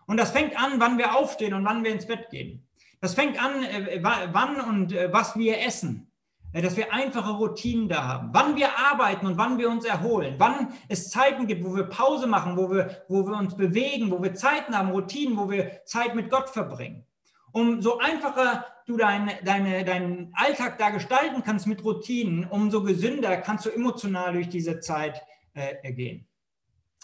Und 0.05 0.17
das 0.17 0.31
fängt 0.31 0.55
an, 0.61 0.79
wann 0.79 0.97
wir 0.97 1.15
aufstehen 1.15 1.55
und 1.55 1.65
wann 1.65 1.83
wir 1.83 1.91
ins 1.91 2.05
Bett 2.05 2.29
gehen. 2.29 2.67
Das 3.01 3.15
fängt 3.15 3.43
an, 3.43 3.63
äh, 3.63 3.99
wann 4.03 4.61
und 4.61 4.93
äh, 4.93 5.11
was 5.11 5.35
wir 5.35 5.59
essen 5.61 6.12
dass 6.61 6.77
wir 6.77 6.93
einfache 6.93 7.31
Routinen 7.31 7.89
da 7.89 8.03
haben, 8.07 8.29
wann 8.31 8.55
wir 8.55 8.77
arbeiten 8.77 9.25
und 9.25 9.37
wann 9.37 9.57
wir 9.57 9.69
uns 9.69 9.85
erholen, 9.85 10.35
wann 10.37 10.73
es 10.87 11.09
Zeiten 11.09 11.47
gibt, 11.47 11.65
wo 11.65 11.75
wir 11.75 11.85
Pause 11.85 12.27
machen, 12.27 12.55
wo 12.57 12.69
wir, 12.69 13.03
wo 13.07 13.25
wir 13.25 13.35
uns 13.35 13.57
bewegen, 13.57 14.11
wo 14.11 14.21
wir 14.21 14.35
Zeiten 14.35 14.77
haben, 14.77 14.91
Routinen, 14.91 15.37
wo 15.37 15.49
wir 15.49 15.83
Zeit 15.85 16.13
mit 16.13 16.29
Gott 16.29 16.49
verbringen. 16.49 17.05
Umso 17.51 17.97
einfacher 17.97 18.65
du 18.85 18.97
dein, 18.97 19.31
deine, 19.43 19.83
deinen 19.83 20.31
Alltag 20.35 20.77
da 20.77 20.89
gestalten 20.89 21.43
kannst 21.43 21.67
mit 21.67 21.83
Routinen, 21.83 22.45
umso 22.45 22.83
gesünder 22.83 23.37
kannst 23.37 23.65
du 23.65 23.69
emotional 23.69 24.33
durch 24.33 24.49
diese 24.49 24.79
Zeit 24.79 25.21
äh, 25.53 25.93
gehen. 25.93 26.27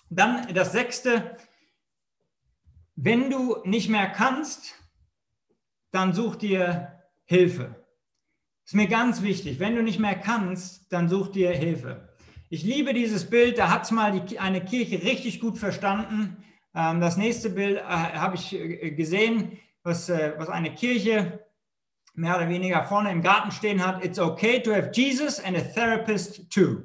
Dann 0.09 0.53
das 0.53 0.71
sechste, 0.71 1.37
wenn 2.95 3.29
du 3.29 3.57
nicht 3.63 3.89
mehr 3.89 4.09
kannst, 4.09 4.75
dann 5.91 6.13
such 6.13 6.35
dir 6.35 6.99
Hilfe. 7.25 7.78
Ist 8.69 8.75
mir 8.75 8.87
ganz 8.87 9.23
wichtig. 9.23 9.59
Wenn 9.59 9.75
du 9.75 9.81
nicht 9.81 9.97
mehr 9.97 10.13
kannst, 10.13 10.93
dann 10.93 11.09
such 11.09 11.31
dir 11.31 11.49
Hilfe. 11.49 12.07
Ich 12.49 12.61
liebe 12.61 12.93
dieses 12.93 13.27
Bild. 13.27 13.57
Da 13.57 13.71
hat 13.71 13.85
es 13.85 13.89
mal 13.89 14.11
die, 14.19 14.37
eine 14.37 14.63
Kirche 14.63 15.01
richtig 15.01 15.39
gut 15.39 15.57
verstanden. 15.57 16.37
Ähm, 16.75 17.01
das 17.01 17.17
nächste 17.17 17.49
Bild 17.49 17.77
äh, 17.77 17.81
habe 17.81 18.35
ich 18.35 18.53
äh, 18.53 18.91
gesehen, 18.91 19.57
was, 19.81 20.07
äh, 20.09 20.33
was 20.37 20.49
eine 20.49 20.71
Kirche 20.75 21.43
mehr 22.13 22.35
oder 22.37 22.47
weniger 22.47 22.83
vorne 22.83 23.11
im 23.11 23.23
Garten 23.23 23.49
stehen 23.49 23.83
hat. 23.83 24.05
It's 24.05 24.19
okay 24.19 24.59
to 24.59 24.71
have 24.71 24.91
Jesus 24.93 25.43
and 25.43 25.57
a 25.57 25.61
therapist 25.61 26.51
too. 26.51 26.83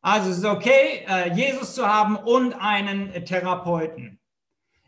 Also 0.00 0.30
es 0.30 0.38
ist 0.38 0.46
okay, 0.46 1.04
äh, 1.06 1.30
Jesus 1.34 1.74
zu 1.74 1.86
haben 1.86 2.16
und 2.16 2.54
einen 2.54 3.12
Therapeuten. 3.26 4.18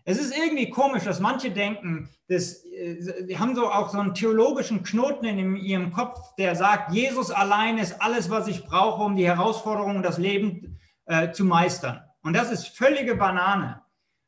Es 0.08 0.16
ist 0.18 0.34
irgendwie 0.34 0.70
komisch, 0.70 1.04
dass 1.04 1.20
manche 1.20 1.50
denken, 1.50 2.08
dass, 2.28 2.64
äh, 2.64 3.26
sie 3.26 3.38
haben 3.38 3.54
so 3.54 3.70
auch 3.70 3.90
so 3.90 3.98
einen 3.98 4.14
theologischen 4.14 4.82
Knoten 4.82 5.26
in 5.26 5.54
ihrem 5.56 5.92
Kopf, 5.92 6.18
der 6.38 6.56
sagt, 6.56 6.94
Jesus 6.94 7.30
allein 7.30 7.76
ist 7.76 8.00
alles, 8.00 8.30
was 8.30 8.48
ich 8.48 8.64
brauche, 8.64 9.02
um 9.02 9.16
die 9.16 9.26
Herausforderungen 9.26 9.98
und 9.98 10.02
das 10.02 10.16
Leben 10.16 10.78
äh, 11.04 11.30
zu 11.32 11.44
meistern. 11.44 12.00
Und 12.22 12.34
das 12.34 12.50
ist 12.50 12.68
völlige 12.68 13.16
Banane. 13.16 13.82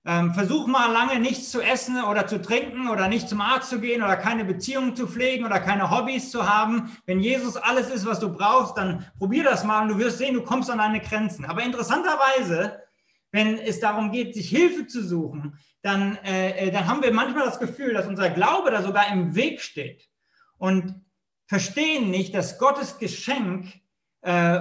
Ähm, 0.05 0.35
versuch 0.35 0.67
mal 0.67 0.93
lange 0.93 1.19
nichts 1.19 1.51
zu 1.51 1.63
essen 1.63 2.05
oder 2.05 2.27
zu 2.27 2.43
trinken 2.43 2.91
oder 2.91 3.09
nicht 3.09 3.27
zum 3.27 3.41
Arzt 3.41 3.71
zu 3.71 3.81
gehen 3.81 4.03
oder 4.03 4.19
keine 4.19 4.45
Beziehungen 4.45 4.95
zu 4.95 5.07
pflegen 5.07 5.47
oder 5.47 5.61
keine 5.61 5.91
Hobbys 5.91 6.31
zu 6.31 6.47
haben. 6.47 6.95
Wenn 7.07 7.21
Jesus 7.21 7.57
alles 7.57 7.89
ist, 7.89 8.05
was 8.05 8.21
du 8.21 8.31
brauchst, 8.31 8.77
dann 8.77 9.07
probier 9.19 9.45
das 9.45 9.65
mal 9.65 9.81
und 9.81 9.89
du 9.89 9.99
wirst 9.99 10.19
sehen, 10.19 10.35
du 10.35 10.43
kommst 10.43 10.71
an 10.71 10.77
deine 10.77 11.01
Grenzen. 11.01 11.47
Aber 11.47 11.63
interessanterweise, 11.63 12.83
wenn 13.33 13.59
es 13.59 13.81
darum 13.81 14.11
geht, 14.11 14.35
sich 14.35 14.49
Hilfe 14.49 14.87
zu 14.87 15.03
suchen, 15.03 15.59
dann, 15.83 16.17
äh, 16.25 16.69
äh, 16.69 16.71
dann 16.71 16.87
haben 16.87 17.03
wir 17.03 17.13
manchmal 17.13 17.45
das 17.45 17.59
Gefühl, 17.59 17.95
dass 17.95 18.07
unser 18.07 18.31
Glaube 18.31 18.71
da 18.71 18.83
sogar 18.83 19.13
im 19.13 19.35
Weg 19.35 19.61
steht 19.61 20.09
und 20.59 20.95
verstehen 21.47 22.11
nicht, 22.11 22.35
dass 22.35 22.59
Gottes 22.59 22.99
Geschenk 22.99 23.81
äh, 24.23 24.61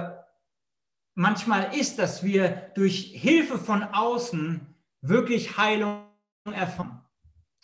manchmal 1.14 1.74
ist, 1.76 1.98
dass 1.98 2.22
wir 2.24 2.70
durch 2.74 3.12
Hilfe 3.14 3.58
von 3.58 3.82
außen 3.82 4.66
wirklich 5.02 5.56
Heilung 5.56 6.04
erfahren. 6.44 7.04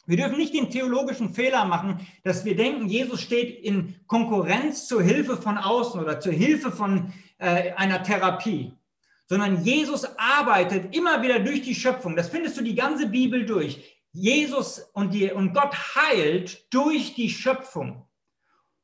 Wir 0.07 0.17
dürfen 0.19 0.39
nicht 0.39 0.55
den 0.55 0.71
theologischen 0.71 1.35
Fehler 1.35 1.65
machen, 1.65 2.07
dass 2.23 2.45
wir 2.45 2.55
denken, 2.55 2.87
Jesus 2.87 3.21
steht 3.21 3.65
in 3.65 3.97
Konkurrenz 4.07 4.87
zur 4.87 5.03
Hilfe 5.03 5.37
von 5.37 5.59
außen 5.59 6.01
oder 6.01 6.21
zur 6.21 6.33
Hilfe 6.33 6.71
von 6.71 7.13
äh, 7.39 7.73
einer 7.73 8.03
Therapie 8.05 8.73
sondern 9.27 9.65
Jesus 9.65 10.07
arbeitet 10.17 10.95
immer 10.95 11.23
wieder 11.23 11.41
durch 11.41 11.63
die 11.63 11.75
Schöpfung. 11.75 12.17
Das 12.17 12.29
findest 12.29 12.57
du 12.57 12.63
die 12.63 12.75
ganze 12.75 13.09
Bibel 13.09 13.45
durch. 13.45 13.97
Jesus 14.13 14.79
und, 14.95 15.13
die, 15.13 15.31
und 15.31 15.53
Gott 15.53 15.75
heilt 15.95 16.73
durch 16.73 17.15
die 17.15 17.29
Schöpfung 17.29 18.07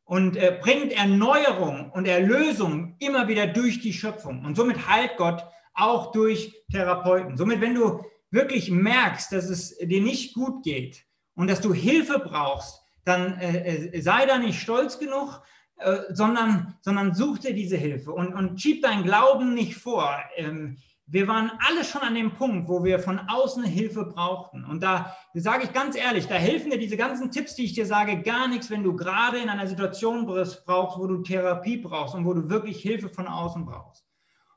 und 0.04 0.36
äh, 0.36 0.58
bringt 0.60 0.92
Erneuerung 0.92 1.90
und 1.92 2.06
Erlösung 2.06 2.96
immer 2.98 3.28
wieder 3.28 3.46
durch 3.46 3.80
die 3.80 3.94
Schöpfung. 3.94 4.44
Und 4.44 4.56
somit 4.56 4.88
heilt 4.88 5.16
Gott 5.16 5.44
auch 5.74 6.12
durch 6.12 6.52
Therapeuten. 6.70 7.36
Somit, 7.38 7.60
wenn 7.60 7.74
du 7.74 8.04
wirklich 8.30 8.70
merkst, 8.70 9.32
dass 9.32 9.48
es 9.48 9.78
dir 9.78 10.02
nicht 10.02 10.34
gut 10.34 10.64
geht 10.64 11.04
und 11.34 11.48
dass 11.48 11.60
du 11.60 11.72
Hilfe 11.72 12.18
brauchst, 12.18 12.82
dann 13.04 13.38
äh, 13.40 13.86
äh 13.86 14.00
sei 14.02 14.26
da 14.26 14.38
nicht 14.38 14.60
stolz 14.60 14.98
genug, 14.98 15.42
äh, 15.84 16.14
sondern, 16.14 16.74
sondern 16.80 17.14
such 17.14 17.38
dir 17.38 17.54
diese 17.54 17.76
Hilfe 17.76 18.12
und, 18.12 18.34
und 18.34 18.60
schieb 18.60 18.82
deinen 18.82 19.04
Glauben 19.04 19.54
nicht 19.54 19.76
vor. 19.76 20.16
Ähm, 20.36 20.78
wir 21.06 21.28
waren 21.28 21.50
alle 21.68 21.84
schon 21.84 22.00
an 22.00 22.14
dem 22.14 22.32
Punkt, 22.32 22.68
wo 22.68 22.84
wir 22.84 22.98
von 22.98 23.18
außen 23.18 23.64
Hilfe 23.64 24.06
brauchten. 24.06 24.64
Und 24.64 24.82
da 24.82 25.14
sage 25.34 25.64
ich 25.64 25.72
ganz 25.72 25.94
ehrlich, 25.94 26.26
da 26.26 26.36
helfen 26.36 26.70
dir 26.70 26.78
diese 26.78 26.96
ganzen 26.96 27.30
Tipps, 27.30 27.54
die 27.54 27.64
ich 27.64 27.74
dir 27.74 27.84
sage, 27.84 28.22
gar 28.22 28.48
nichts, 28.48 28.70
wenn 28.70 28.82
du 28.82 28.96
gerade 28.96 29.38
in 29.38 29.50
einer 29.50 29.66
Situation 29.66 30.24
brauchst, 30.24 30.64
wo 30.66 31.06
du 31.06 31.18
Therapie 31.18 31.76
brauchst 31.76 32.14
und 32.14 32.24
wo 32.24 32.32
du 32.32 32.48
wirklich 32.48 32.80
Hilfe 32.80 33.10
von 33.10 33.26
außen 33.26 33.66
brauchst. 33.66 34.06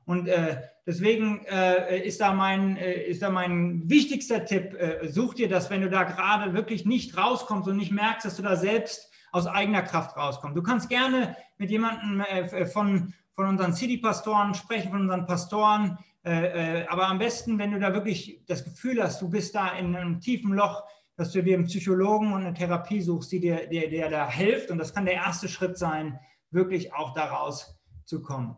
Und 0.05 0.27
äh, 0.27 0.61
deswegen 0.85 1.43
äh, 1.45 2.05
ist, 2.07 2.21
da 2.21 2.31
mein, 2.31 2.77
äh, 2.77 3.03
ist 3.03 3.21
da 3.21 3.31
mein 3.31 3.89
wichtigster 3.89 4.45
Tipp, 4.45 4.75
äh, 4.75 5.07
such 5.09 5.33
dir 5.33 5.49
das, 5.49 5.69
wenn 5.69 5.81
du 5.81 5.89
da 5.89 6.03
gerade 6.03 6.53
wirklich 6.53 6.85
nicht 6.85 7.17
rauskommst 7.17 7.67
und 7.67 7.77
nicht 7.77 7.91
merkst, 7.91 8.25
dass 8.25 8.37
du 8.37 8.43
da 8.43 8.55
selbst 8.55 9.11
aus 9.35 9.47
eigener 9.47 9.81
Kraft 9.81 10.15
rauskommst. 10.15 10.55
Du 10.55 10.63
kannst 10.63 10.87
gerne 10.87 11.35
mit 11.57 11.69
jemandem 11.69 12.21
äh, 12.21 12.65
von, 12.65 13.13
von 13.33 13.47
unseren 13.47 13.73
City-Pastoren 13.73 14.53
sprechen, 14.53 14.91
von 14.91 15.01
unseren 15.01 15.25
Pastoren, 15.25 15.97
äh, 16.23 16.83
äh, 16.83 16.87
aber 16.87 17.07
am 17.07 17.19
besten, 17.19 17.59
wenn 17.59 17.71
du 17.71 17.79
da 17.79 17.93
wirklich 17.93 18.41
das 18.47 18.63
Gefühl 18.63 19.03
hast, 19.03 19.21
du 19.21 19.29
bist 19.29 19.53
da 19.53 19.73
in 19.77 19.93
einem 19.93 20.21
tiefen 20.21 20.53
Loch, 20.53 20.85
dass 21.17 21.33
du 21.33 21.43
dir 21.43 21.57
einen 21.57 21.65
Psychologen 21.65 22.31
und 22.31 22.45
eine 22.45 22.53
Therapie 22.53 23.01
suchst, 23.01 23.33
die 23.33 23.41
dir, 23.41 23.67
der, 23.67 23.89
der 23.89 24.09
da 24.09 24.29
hilft. 24.29 24.71
Und 24.71 24.77
das 24.77 24.93
kann 24.93 25.05
der 25.05 25.15
erste 25.15 25.49
Schritt 25.49 25.77
sein, 25.77 26.17
wirklich 26.49 26.93
auch 26.93 27.13
daraus 27.13 27.77
zu 28.05 28.21
kommen. 28.21 28.55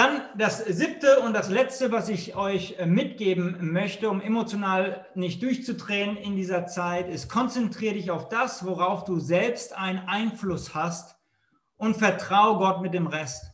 Dann 0.00 0.22
das 0.34 0.64
siebte 0.64 1.20
und 1.20 1.34
das 1.34 1.50
letzte, 1.50 1.92
was 1.92 2.08
ich 2.08 2.34
euch 2.34 2.76
äh, 2.78 2.86
mitgeben 2.86 3.70
möchte, 3.70 4.08
um 4.08 4.22
emotional 4.22 5.06
nicht 5.14 5.42
durchzudrehen 5.42 6.16
in 6.16 6.36
dieser 6.36 6.66
Zeit, 6.66 7.06
ist, 7.06 7.28
konzentriere 7.28 7.92
dich 7.92 8.10
auf 8.10 8.30
das, 8.30 8.64
worauf 8.64 9.04
du 9.04 9.20
selbst 9.20 9.76
einen 9.76 9.98
Einfluss 9.98 10.74
hast 10.74 11.18
und 11.76 11.98
vertraue 11.98 12.56
Gott 12.56 12.80
mit 12.80 12.94
dem 12.94 13.08
Rest. 13.08 13.52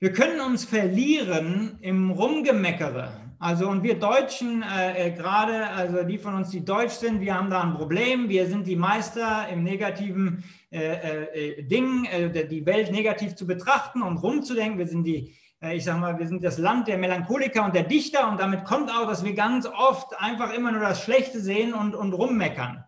Wir 0.00 0.14
können 0.14 0.40
uns 0.40 0.64
verlieren 0.64 1.78
im 1.82 2.10
Rumgemeckere. 2.10 3.23
Also 3.44 3.68
und 3.68 3.82
wir 3.82 3.98
Deutschen, 3.98 4.62
äh, 4.62 5.08
äh, 5.08 5.10
gerade, 5.10 5.68
also 5.68 6.02
die 6.02 6.16
von 6.16 6.34
uns, 6.34 6.48
die 6.48 6.64
deutsch 6.64 6.94
sind, 6.94 7.20
wir 7.20 7.34
haben 7.34 7.50
da 7.50 7.60
ein 7.60 7.74
Problem. 7.74 8.30
Wir 8.30 8.46
sind 8.46 8.66
die 8.66 8.74
Meister 8.74 9.46
im 9.52 9.64
negativen 9.64 10.42
äh, 10.72 10.78
äh, 10.78 11.58
äh 11.58 11.62
Ding, 11.62 12.06
äh, 12.06 12.48
die 12.48 12.64
Welt 12.64 12.90
negativ 12.90 13.34
zu 13.34 13.46
betrachten 13.46 14.00
und 14.00 14.16
rumzudenken. 14.16 14.78
Wir 14.78 14.86
sind 14.86 15.04
die, 15.04 15.34
ich 15.60 15.84
sage 15.84 16.00
mal, 16.00 16.18
wir 16.18 16.26
sind 16.26 16.42
das 16.42 16.56
Land 16.56 16.88
der 16.88 16.96
Melancholiker 16.96 17.66
und 17.66 17.74
der 17.74 17.82
Dichter 17.82 18.30
und 18.30 18.40
damit 18.40 18.64
kommt 18.64 18.90
auch, 18.90 19.06
dass 19.06 19.26
wir 19.26 19.34
ganz 19.34 19.66
oft 19.66 20.18
einfach 20.18 20.54
immer 20.54 20.72
nur 20.72 20.80
das 20.80 21.02
Schlechte 21.02 21.38
sehen 21.38 21.74
und, 21.74 21.94
und 21.94 22.14
rummeckern. 22.14 22.82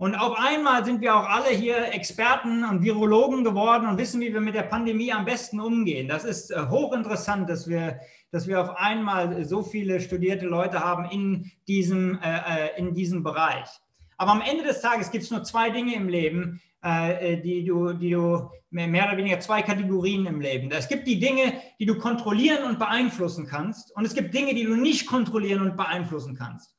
Und 0.00 0.14
auf 0.14 0.38
einmal 0.38 0.82
sind 0.82 1.02
wir 1.02 1.14
auch 1.14 1.28
alle 1.28 1.50
hier 1.50 1.92
Experten 1.92 2.64
und 2.64 2.82
Virologen 2.82 3.44
geworden 3.44 3.86
und 3.86 3.98
wissen, 3.98 4.18
wie 4.22 4.32
wir 4.32 4.40
mit 4.40 4.54
der 4.54 4.62
Pandemie 4.62 5.12
am 5.12 5.26
besten 5.26 5.60
umgehen. 5.60 6.08
Das 6.08 6.24
ist 6.24 6.50
äh, 6.50 6.68
hochinteressant, 6.70 7.50
dass 7.50 7.68
wir, 7.68 8.00
dass 8.30 8.48
wir 8.48 8.62
auf 8.62 8.70
einmal 8.78 9.44
so 9.44 9.62
viele 9.62 10.00
studierte 10.00 10.46
Leute 10.46 10.80
haben 10.80 11.04
in 11.10 11.52
diesem, 11.68 12.18
äh, 12.22 12.38
äh 12.38 12.78
in 12.78 12.94
diesem 12.94 13.22
Bereich. 13.22 13.68
Aber 14.16 14.30
am 14.30 14.40
Ende 14.40 14.64
des 14.64 14.80
Tages 14.80 15.10
gibt 15.10 15.24
es 15.24 15.30
nur 15.30 15.44
zwei 15.44 15.68
Dinge 15.68 15.94
im 15.94 16.08
Leben, 16.08 16.62
die 16.82 17.64
du, 17.66 17.92
die 17.92 18.10
du 18.10 18.50
mehr 18.70 19.06
oder 19.06 19.16
weniger 19.16 19.40
zwei 19.40 19.60
Kategorien 19.60 20.24
im 20.26 20.40
Leben. 20.40 20.70
Es 20.70 20.88
gibt 20.88 21.06
die 21.06 21.18
Dinge, 21.18 21.54
die 21.78 21.86
du 21.86 21.96
kontrollieren 21.98 22.64
und 22.64 22.78
beeinflussen 22.78 23.46
kannst, 23.46 23.94
und 23.96 24.04
es 24.04 24.14
gibt 24.14 24.34
Dinge, 24.34 24.54
die 24.54 24.64
du 24.64 24.76
nicht 24.76 25.06
kontrollieren 25.06 25.62
und 25.62 25.76
beeinflussen 25.76 26.36
kannst. 26.36 26.74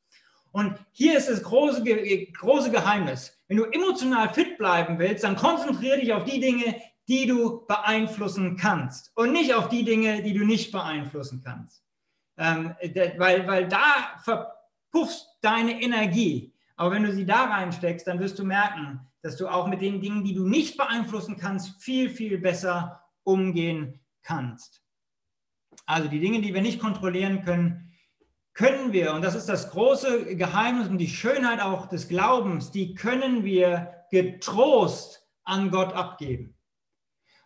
Und 0.51 0.75
hier 0.91 1.17
ist 1.17 1.29
das 1.29 1.43
große, 1.43 1.83
große 2.33 2.71
Geheimnis. 2.71 3.37
Wenn 3.47 3.57
du 3.57 3.65
emotional 3.65 4.33
fit 4.33 4.57
bleiben 4.57 4.99
willst, 4.99 5.23
dann 5.23 5.35
konzentriere 5.35 5.99
dich 5.99 6.13
auf 6.13 6.25
die 6.25 6.39
Dinge, 6.39 6.75
die 7.07 7.25
du 7.25 7.65
beeinflussen 7.65 8.57
kannst 8.57 9.11
und 9.15 9.33
nicht 9.33 9.53
auf 9.53 9.69
die 9.69 9.83
Dinge, 9.83 10.21
die 10.23 10.33
du 10.33 10.45
nicht 10.45 10.71
beeinflussen 10.71 11.41
kannst. 11.43 11.83
Ähm, 12.37 12.75
weil, 13.17 13.47
weil 13.47 13.67
da 13.67 14.19
verpuffst 14.23 15.27
deine 15.41 15.81
Energie. 15.81 16.53
Aber 16.75 16.91
wenn 16.91 17.03
du 17.03 17.13
sie 17.13 17.25
da 17.25 17.45
reinsteckst, 17.45 18.07
dann 18.07 18.19
wirst 18.19 18.39
du 18.39 18.43
merken, 18.43 18.99
dass 19.21 19.37
du 19.37 19.47
auch 19.47 19.67
mit 19.67 19.81
den 19.81 20.01
Dingen, 20.01 20.23
die 20.23 20.33
du 20.33 20.47
nicht 20.47 20.77
beeinflussen 20.77 21.37
kannst, 21.37 21.81
viel, 21.81 22.09
viel 22.09 22.37
besser 22.37 23.03
umgehen 23.23 23.99
kannst. 24.23 24.81
Also 25.85 26.07
die 26.07 26.19
Dinge, 26.19 26.41
die 26.41 26.53
wir 26.53 26.61
nicht 26.61 26.79
kontrollieren 26.79 27.43
können, 27.43 27.90
können 28.53 28.91
wir, 28.91 29.13
und 29.13 29.23
das 29.23 29.35
ist 29.35 29.47
das 29.47 29.71
große 29.71 30.35
Geheimnis 30.35 30.87
und 30.87 30.97
die 30.97 31.07
Schönheit 31.07 31.61
auch 31.61 31.87
des 31.87 32.07
Glaubens, 32.07 32.71
die 32.71 32.95
können 32.95 33.43
wir 33.43 33.93
getrost 34.11 35.25
an 35.43 35.71
Gott 35.71 35.93
abgeben. 35.93 36.55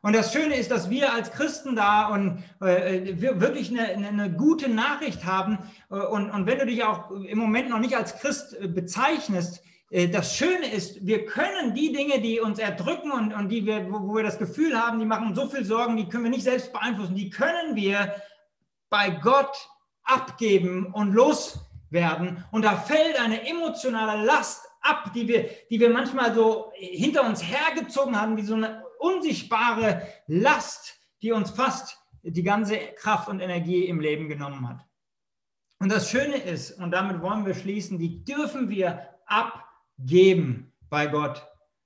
Und 0.05 0.15
das 0.15 0.31
Schöne 0.31 0.55
ist, 0.55 0.69
dass 0.69 0.91
wir 0.91 1.13
als 1.13 1.31
Christen 1.31 1.75
da 1.75 2.09
und 2.09 2.43
äh, 2.61 3.19
wir 3.19 3.41
wirklich 3.41 3.71
eine, 3.71 4.07
eine, 4.07 4.31
gute 4.31 4.69
Nachricht 4.69 5.25
haben. 5.25 5.57
Äh, 5.89 5.95
und, 5.95 6.29
und 6.29 6.45
wenn 6.45 6.59
du 6.59 6.67
dich 6.67 6.83
auch 6.83 7.09
im 7.09 7.39
Moment 7.39 7.69
noch 7.69 7.79
nicht 7.79 7.97
als 7.97 8.19
Christ 8.19 8.55
äh, 8.59 8.67
bezeichnest, 8.67 9.63
äh, 9.89 10.07
das 10.07 10.35
Schöne 10.35 10.71
ist, 10.71 11.07
wir 11.07 11.25
können 11.25 11.73
die 11.73 11.91
Dinge, 11.91 12.21
die 12.21 12.39
uns 12.39 12.59
erdrücken 12.59 13.11
und, 13.11 13.33
und 13.33 13.49
die 13.49 13.65
wir, 13.65 13.91
wo, 13.91 14.13
wir 14.13 14.21
das 14.21 14.37
Gefühl 14.37 14.79
haben, 14.79 14.99
die 14.99 15.05
machen 15.05 15.33
so 15.33 15.47
viel 15.47 15.65
Sorgen, 15.65 15.97
die 15.97 16.07
können 16.07 16.25
wir 16.25 16.31
nicht 16.31 16.43
selbst 16.43 16.71
beeinflussen, 16.71 17.15
die 17.15 17.31
können 17.31 17.75
wir 17.75 18.13
bei 18.91 19.09
Gott 19.09 19.69
abgeben 20.05 20.87
und 20.87 21.13
loswerden. 21.13 22.43
Und 22.51 22.63
da 22.63 22.77
fällt 22.77 23.19
eine 23.19 23.47
emotionale 23.47 24.23
Last 24.23 24.65
ab, 24.81 25.11
die 25.13 25.27
wir, 25.27 25.49
die 25.69 25.79
wir 25.79 25.89
manchmal 25.89 26.33
so 26.33 26.71
hinter 26.75 27.27
uns 27.27 27.43
hergezogen 27.43 28.19
haben, 28.19 28.37
wie 28.37 28.43
so 28.43 28.55
eine 28.55 28.83
unsichtbare 28.99 30.07
Last, 30.27 30.95
die 31.21 31.31
uns 31.31 31.51
fast 31.51 31.97
die 32.23 32.43
ganze 32.43 32.77
Kraft 32.95 33.27
und 33.29 33.39
Energie 33.39 33.85
im 33.85 33.99
Leben 33.99 34.29
genommen 34.29 34.67
hat. 34.67 34.85
Und 35.79 35.91
das 35.91 36.09
Schöne 36.09 36.37
ist, 36.37 36.71
und 36.79 36.91
damit 36.91 37.21
wollen 37.21 37.45
wir 37.45 37.53
schließen, 37.53 37.99
die 37.99 38.23
dürfen 38.23 38.69
wir 38.69 39.09
abgeben 39.25 40.73
bei 40.89 41.07
Gott. 41.07 41.45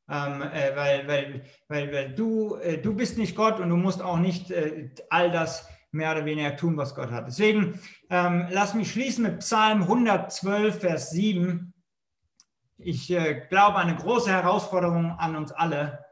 Ähm, 0.09 0.41
äh, 0.41 0.75
weil, 0.75 1.07
weil, 1.07 1.45
weil, 1.67 1.93
weil 1.93 2.15
du, 2.15 2.55
äh, 2.55 2.79
du 2.79 2.95
bist 2.95 3.17
nicht 3.17 3.35
Gott 3.35 3.59
und 3.59 3.69
du 3.69 3.75
musst 3.75 4.01
auch 4.01 4.17
nicht 4.17 4.49
äh, 4.49 4.89
all 5.09 5.29
das 5.29 5.67
mehr 5.91 6.11
oder 6.11 6.25
weniger 6.25 6.55
tun, 6.55 6.77
was 6.77 6.95
Gott 6.95 7.11
hat. 7.11 7.27
Deswegen 7.27 7.79
ähm, 8.09 8.47
lass 8.49 8.73
mich 8.73 8.91
schließen 8.91 9.23
mit 9.23 9.39
Psalm 9.39 9.83
112, 9.83 10.79
Vers 10.79 11.09
7. 11.11 11.73
Ich 12.77 13.11
äh, 13.11 13.45
glaube, 13.49 13.77
eine 13.77 13.95
große 13.95 14.31
Herausforderung 14.31 15.11
an 15.11 15.35
uns 15.35 15.51
alle. 15.51 16.05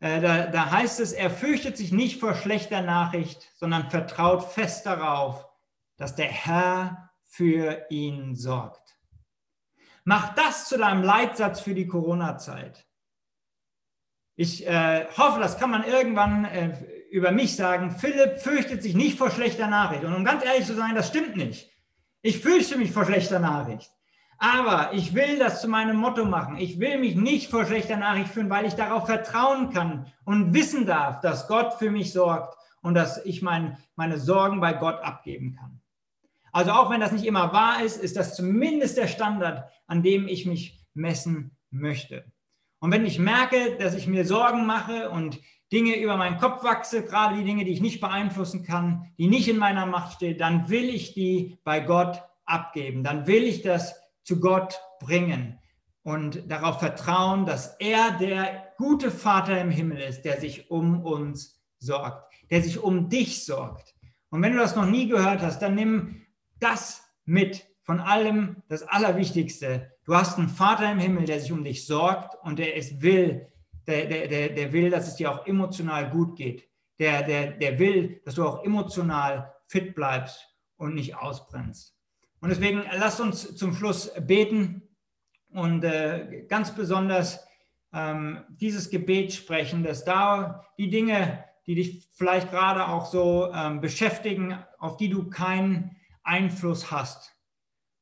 Äh, 0.00 0.20
da, 0.20 0.46
da 0.46 0.70
heißt 0.70 1.00
es, 1.00 1.12
er 1.12 1.30
fürchtet 1.30 1.76
sich 1.76 1.92
nicht 1.92 2.20
vor 2.20 2.34
schlechter 2.34 2.82
Nachricht, 2.82 3.50
sondern 3.54 3.90
vertraut 3.90 4.44
fest 4.44 4.86
darauf, 4.86 5.48
dass 5.96 6.14
der 6.14 6.26
Herr 6.26 7.10
für 7.22 7.86
ihn 7.88 8.34
sorgt. 8.34 8.98
Mach 10.04 10.34
das 10.34 10.68
zu 10.68 10.76
deinem 10.76 11.02
Leitsatz 11.02 11.60
für 11.60 11.74
die 11.74 11.86
Corona-Zeit. 11.86 12.86
Ich 14.34 14.66
äh, 14.66 15.06
hoffe, 15.16 15.38
das 15.38 15.58
kann 15.58 15.70
man 15.70 15.84
irgendwann 15.84 16.44
äh, 16.46 17.01
über 17.12 17.30
mich 17.30 17.54
sagen, 17.56 17.90
Philipp 17.90 18.38
fürchtet 18.38 18.82
sich 18.82 18.94
nicht 18.94 19.18
vor 19.18 19.30
schlechter 19.30 19.66
Nachricht. 19.66 20.02
Und 20.02 20.14
um 20.14 20.24
ganz 20.24 20.42
ehrlich 20.44 20.64
zu 20.64 20.74
sein, 20.74 20.94
das 20.94 21.08
stimmt 21.08 21.36
nicht. 21.36 21.70
Ich 22.22 22.38
fürchte 22.38 22.78
mich 22.78 22.90
vor 22.90 23.04
schlechter 23.04 23.38
Nachricht. 23.38 23.90
Aber 24.38 24.94
ich 24.94 25.14
will 25.14 25.38
das 25.38 25.60
zu 25.60 25.68
meinem 25.68 25.96
Motto 25.96 26.24
machen. 26.24 26.56
Ich 26.56 26.80
will 26.80 26.98
mich 26.98 27.14
nicht 27.14 27.50
vor 27.50 27.66
schlechter 27.66 27.98
Nachricht 27.98 28.28
fühlen, 28.28 28.48
weil 28.48 28.64
ich 28.64 28.74
darauf 28.74 29.04
vertrauen 29.04 29.70
kann 29.70 30.06
und 30.24 30.54
wissen 30.54 30.86
darf, 30.86 31.20
dass 31.20 31.48
Gott 31.48 31.74
für 31.74 31.90
mich 31.90 32.12
sorgt 32.12 32.56
und 32.80 32.94
dass 32.94 33.22
ich 33.26 33.42
mein, 33.42 33.76
meine 33.94 34.18
Sorgen 34.18 34.60
bei 34.60 34.72
Gott 34.72 35.00
abgeben 35.02 35.54
kann. 35.54 35.82
Also 36.50 36.70
auch 36.70 36.90
wenn 36.90 37.00
das 37.00 37.12
nicht 37.12 37.26
immer 37.26 37.52
wahr 37.52 37.84
ist, 37.84 38.02
ist 38.02 38.16
das 38.16 38.34
zumindest 38.34 38.96
der 38.96 39.06
Standard, 39.06 39.70
an 39.86 40.02
dem 40.02 40.28
ich 40.28 40.46
mich 40.46 40.82
messen 40.94 41.56
möchte. 41.70 42.24
Und 42.80 42.90
wenn 42.90 43.04
ich 43.04 43.18
merke, 43.18 43.76
dass 43.78 43.94
ich 43.94 44.06
mir 44.06 44.24
Sorgen 44.24 44.64
mache 44.64 45.10
und 45.10 45.38
Dinge 45.72 45.96
über 45.96 46.18
meinen 46.18 46.38
Kopf 46.38 46.62
wachse, 46.62 47.02
gerade 47.02 47.36
die 47.36 47.44
Dinge, 47.44 47.64
die 47.64 47.72
ich 47.72 47.80
nicht 47.80 48.00
beeinflussen 48.00 48.62
kann, 48.62 49.10
die 49.18 49.26
nicht 49.26 49.48
in 49.48 49.56
meiner 49.56 49.86
Macht 49.86 50.16
stehen, 50.16 50.36
dann 50.36 50.68
will 50.68 50.84
ich 50.90 51.14
die 51.14 51.58
bei 51.64 51.80
Gott 51.80 52.22
abgeben. 52.44 53.02
Dann 53.02 53.26
will 53.26 53.44
ich 53.44 53.62
das 53.62 53.94
zu 54.22 54.38
Gott 54.38 54.78
bringen 55.00 55.58
und 56.02 56.50
darauf 56.50 56.78
vertrauen, 56.78 57.46
dass 57.46 57.76
er 57.78 58.12
der 58.18 58.72
gute 58.76 59.10
Vater 59.10 59.60
im 59.60 59.70
Himmel 59.70 59.98
ist, 59.98 60.22
der 60.22 60.40
sich 60.40 60.70
um 60.70 61.02
uns 61.04 61.60
sorgt, 61.78 62.32
der 62.50 62.62
sich 62.62 62.78
um 62.78 63.08
dich 63.08 63.44
sorgt. 63.44 63.94
Und 64.30 64.42
wenn 64.42 64.52
du 64.52 64.58
das 64.58 64.76
noch 64.76 64.86
nie 64.86 65.08
gehört 65.08 65.40
hast, 65.40 65.60
dann 65.60 65.74
nimm 65.74 66.26
das 66.60 67.02
mit 67.24 67.66
von 67.82 68.00
allem, 68.00 68.62
das 68.68 68.82
Allerwichtigste. 68.82 69.92
Du 70.04 70.14
hast 70.14 70.38
einen 70.38 70.48
Vater 70.48 70.90
im 70.90 70.98
Himmel, 70.98 71.24
der 71.24 71.40
sich 71.40 71.52
um 71.52 71.64
dich 71.64 71.86
sorgt 71.86 72.36
und 72.44 72.58
der 72.58 72.76
es 72.76 73.00
will, 73.02 73.51
der, 73.86 74.28
der, 74.28 74.48
der, 74.50 74.72
will, 74.72 74.90
dass 74.90 75.08
es 75.08 75.16
dir 75.16 75.30
auch 75.30 75.46
emotional 75.46 76.10
gut 76.10 76.36
geht. 76.36 76.68
Der, 76.98 77.22
der, 77.22 77.52
der 77.52 77.78
will, 77.78 78.20
dass 78.24 78.34
du 78.34 78.46
auch 78.46 78.64
emotional 78.64 79.52
fit 79.66 79.94
bleibst 79.94 80.48
und 80.76 80.94
nicht 80.94 81.16
ausbrennst. 81.16 81.96
Und 82.40 82.50
deswegen 82.50 82.84
lasst 82.92 83.20
uns 83.20 83.56
zum 83.56 83.74
Schluss 83.74 84.12
beten 84.20 84.82
und 85.50 85.84
äh, 85.84 86.44
ganz 86.48 86.74
besonders 86.74 87.46
ähm, 87.92 88.44
dieses 88.48 88.90
Gebet 88.90 89.32
sprechen, 89.32 89.82
dass 89.82 90.04
da 90.04 90.64
die 90.78 90.90
Dinge, 90.90 91.44
die 91.66 91.74
dich 91.74 92.08
vielleicht 92.14 92.50
gerade 92.50 92.88
auch 92.88 93.06
so 93.06 93.52
ähm, 93.52 93.80
beschäftigen, 93.80 94.58
auf 94.78 94.96
die 94.96 95.08
du 95.08 95.28
keinen 95.28 95.96
Einfluss 96.22 96.90
hast, 96.90 97.36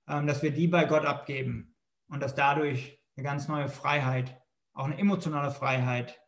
ähm, 0.09 0.27
dass 0.27 0.43
wir 0.43 0.53
die 0.53 0.69
bei 0.69 0.85
Gott 0.85 1.05
abgeben 1.05 1.75
und 2.09 2.23
dass 2.23 2.35
dadurch 2.35 2.99
eine 3.17 3.25
ganz 3.25 3.49
neue 3.49 3.69
Freiheit, 3.69 4.40
auch 4.81 4.87
eine 4.87 4.99
emotionale 4.99 5.51
Freiheit 5.51 6.21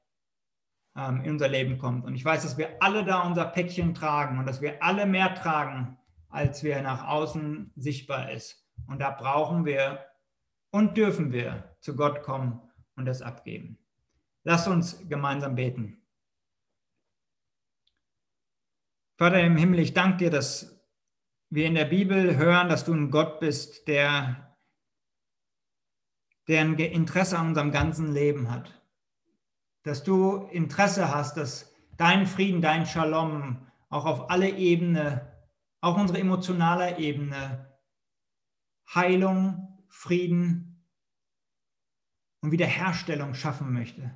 ähm, 0.97 1.23
in 1.23 1.33
unser 1.33 1.49
Leben 1.49 1.79
kommt. 1.79 2.05
Und 2.05 2.15
ich 2.15 2.25
weiß, 2.25 2.43
dass 2.43 2.59
wir 2.59 2.83
alle 2.83 3.05
da 3.05 3.23
unser 3.23 3.47
Päckchen 3.47 3.95
tragen 3.95 4.39
und 4.39 4.47
dass 4.47 4.61
wir 4.61 4.83
alle 4.83 5.07
mehr 5.07 5.35
tragen, 5.35 5.99
als 6.29 6.63
wir 6.63 6.81
nach 6.83 7.09
außen 7.09 7.73
sichtbar 7.77 8.31
ist. 8.31 8.65
Und 8.87 9.01
da 9.01 9.11
brauchen 9.11 9.65
wir 9.65 10.05
und 10.71 10.97
dürfen 10.97 11.33
wir 11.33 11.77
zu 11.81 11.97
Gott 11.97 12.23
kommen 12.23 12.61
und 12.97 13.07
das 13.07 13.23
abgeben. 13.23 13.79
Lasst 14.45 14.69
uns 14.69 15.09
gemeinsam 15.09 15.55
beten. 15.55 16.03
Vater 19.17 19.41
im 19.41 19.57
Himmel, 19.57 19.79
ich 19.79 19.95
danke 19.95 20.17
dir, 20.17 20.31
dass 20.31 20.85
wir 21.49 21.67
in 21.67 21.75
der 21.75 21.85
Bibel 21.85 22.37
hören, 22.37 22.69
dass 22.69 22.85
du 22.85 22.93
ein 22.93 23.11
Gott 23.11 23.39
bist, 23.39 23.87
der, 23.87 24.52
der 26.53 26.61
ein 26.61 26.79
Interesse 26.79 27.39
an 27.39 27.49
unserem 27.49 27.73
ganzen 27.73 28.13
Leben 28.13 28.51
hat. 28.51 28.83
Dass 29.85 30.05
du 30.05 30.49
Interesse 30.53 31.13
hast, 31.13 31.39
dass 31.39 31.75
dein 31.97 32.27
Frieden, 32.27 32.61
dein 32.61 32.85
Shalom 32.85 33.67
auch 33.89 34.05
auf 34.05 34.31
alle 34.31 34.51
Ebenen, 34.51 35.21
auch 35.81 35.97
unsere 35.97 36.21
emotionale 36.21 36.99
Ebene, 36.99 37.73
Heilung, 38.95 39.83
Frieden 39.89 40.87
und 42.43 42.51
Wiederherstellung 42.51 43.35
schaffen 43.35 43.73
möchte. 43.73 44.11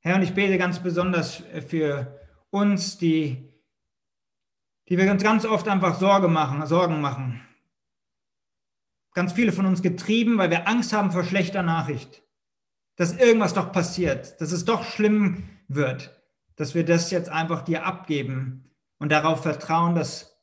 Herr, 0.00 0.16
und 0.16 0.22
ich 0.22 0.34
bete 0.34 0.58
ganz 0.58 0.82
besonders 0.82 1.36
für 1.68 2.20
uns, 2.50 2.98
die, 2.98 3.52
die 4.88 4.98
wir 4.98 5.08
uns 5.10 5.22
ganz 5.22 5.44
oft 5.44 5.68
einfach 5.68 5.98
Sorge 5.98 6.28
machen, 6.28 6.66
Sorgen 6.66 7.00
machen. 7.00 7.45
Ganz 9.16 9.32
viele 9.32 9.50
von 9.50 9.64
uns 9.64 9.80
getrieben, 9.80 10.36
weil 10.36 10.50
wir 10.50 10.68
Angst 10.68 10.92
haben 10.92 11.10
vor 11.10 11.24
schlechter 11.24 11.62
Nachricht. 11.62 12.22
Dass 12.96 13.16
irgendwas 13.16 13.54
doch 13.54 13.72
passiert, 13.72 14.38
dass 14.42 14.52
es 14.52 14.66
doch 14.66 14.84
schlimm 14.84 15.48
wird, 15.68 16.22
dass 16.56 16.74
wir 16.74 16.84
das 16.84 17.10
jetzt 17.10 17.30
einfach 17.30 17.62
dir 17.62 17.86
abgeben 17.86 18.70
und 18.98 19.10
darauf 19.10 19.40
vertrauen, 19.40 19.94
dass 19.94 20.38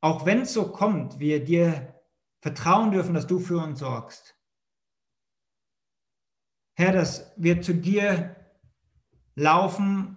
auch 0.00 0.26
wenn 0.26 0.42
es 0.42 0.52
so 0.52 0.70
kommt, 0.70 1.18
wir 1.18 1.44
dir 1.44 2.00
vertrauen 2.40 2.92
dürfen, 2.92 3.14
dass 3.14 3.26
du 3.26 3.40
für 3.40 3.58
uns 3.58 3.80
sorgst. 3.80 4.38
Herr, 6.76 6.92
dass 6.92 7.32
wir 7.36 7.62
zu 7.62 7.74
dir 7.74 8.36
laufen 9.34 10.16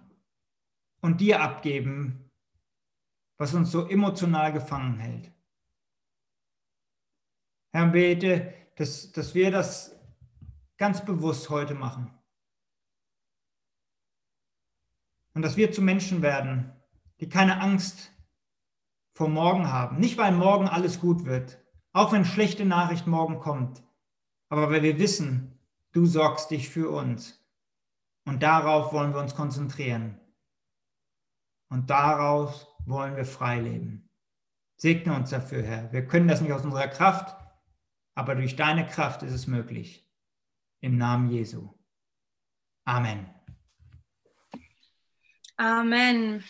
und 1.01 1.19
dir 1.19 1.41
abgeben, 1.41 2.29
was 3.39 3.55
uns 3.55 3.71
so 3.71 3.87
emotional 3.87 4.53
gefangen 4.53 4.99
hält. 4.99 5.31
Herr, 7.71 7.87
bete, 7.87 8.53
dass, 8.75 9.11
dass 9.11 9.35
wir 9.35 9.51
das 9.51 9.95
ganz 10.77 11.03
bewusst 11.03 11.49
heute 11.49 11.73
machen. 11.73 12.13
Und 15.33 15.41
dass 15.41 15.57
wir 15.57 15.71
zu 15.71 15.81
Menschen 15.81 16.21
werden, 16.21 16.71
die 17.19 17.29
keine 17.29 17.59
Angst 17.61 18.11
vor 19.13 19.29
morgen 19.29 19.71
haben. 19.71 19.97
Nicht, 19.97 20.17
weil 20.17 20.31
morgen 20.31 20.67
alles 20.67 20.99
gut 20.99 21.25
wird, 21.25 21.59
auch 21.93 22.11
wenn 22.11 22.25
schlechte 22.25 22.65
Nachricht 22.65 23.07
morgen 23.07 23.39
kommt, 23.39 23.83
aber 24.49 24.69
weil 24.69 24.83
wir 24.83 24.99
wissen, 24.99 25.59
du 25.91 26.05
sorgst 26.05 26.51
dich 26.51 26.69
für 26.69 26.89
uns. 26.89 27.43
Und 28.25 28.43
darauf 28.43 28.93
wollen 28.93 29.13
wir 29.13 29.21
uns 29.21 29.35
konzentrieren. 29.35 30.19
Und 31.69 31.89
daraus 31.89 32.67
wollen 32.85 33.15
wir 33.15 33.25
frei 33.25 33.59
leben. 33.59 34.09
Segne 34.75 35.15
uns 35.15 35.31
dafür, 35.31 35.63
Herr. 35.63 35.91
Wir 35.91 36.05
können 36.05 36.27
das 36.27 36.41
nicht 36.41 36.51
aus 36.51 36.63
unserer 36.63 36.87
Kraft, 36.87 37.36
aber 38.17 38.33
durch 38.33 38.55
deine 38.55 38.87
Kraft 38.87 39.21
ist 39.21 39.31
es 39.31 39.45
möglich. 39.45 40.03
Im 40.81 40.97
Namen 40.97 41.29
Jesu. 41.29 41.69
Amen. 42.83 43.29
Amen. 45.55 46.43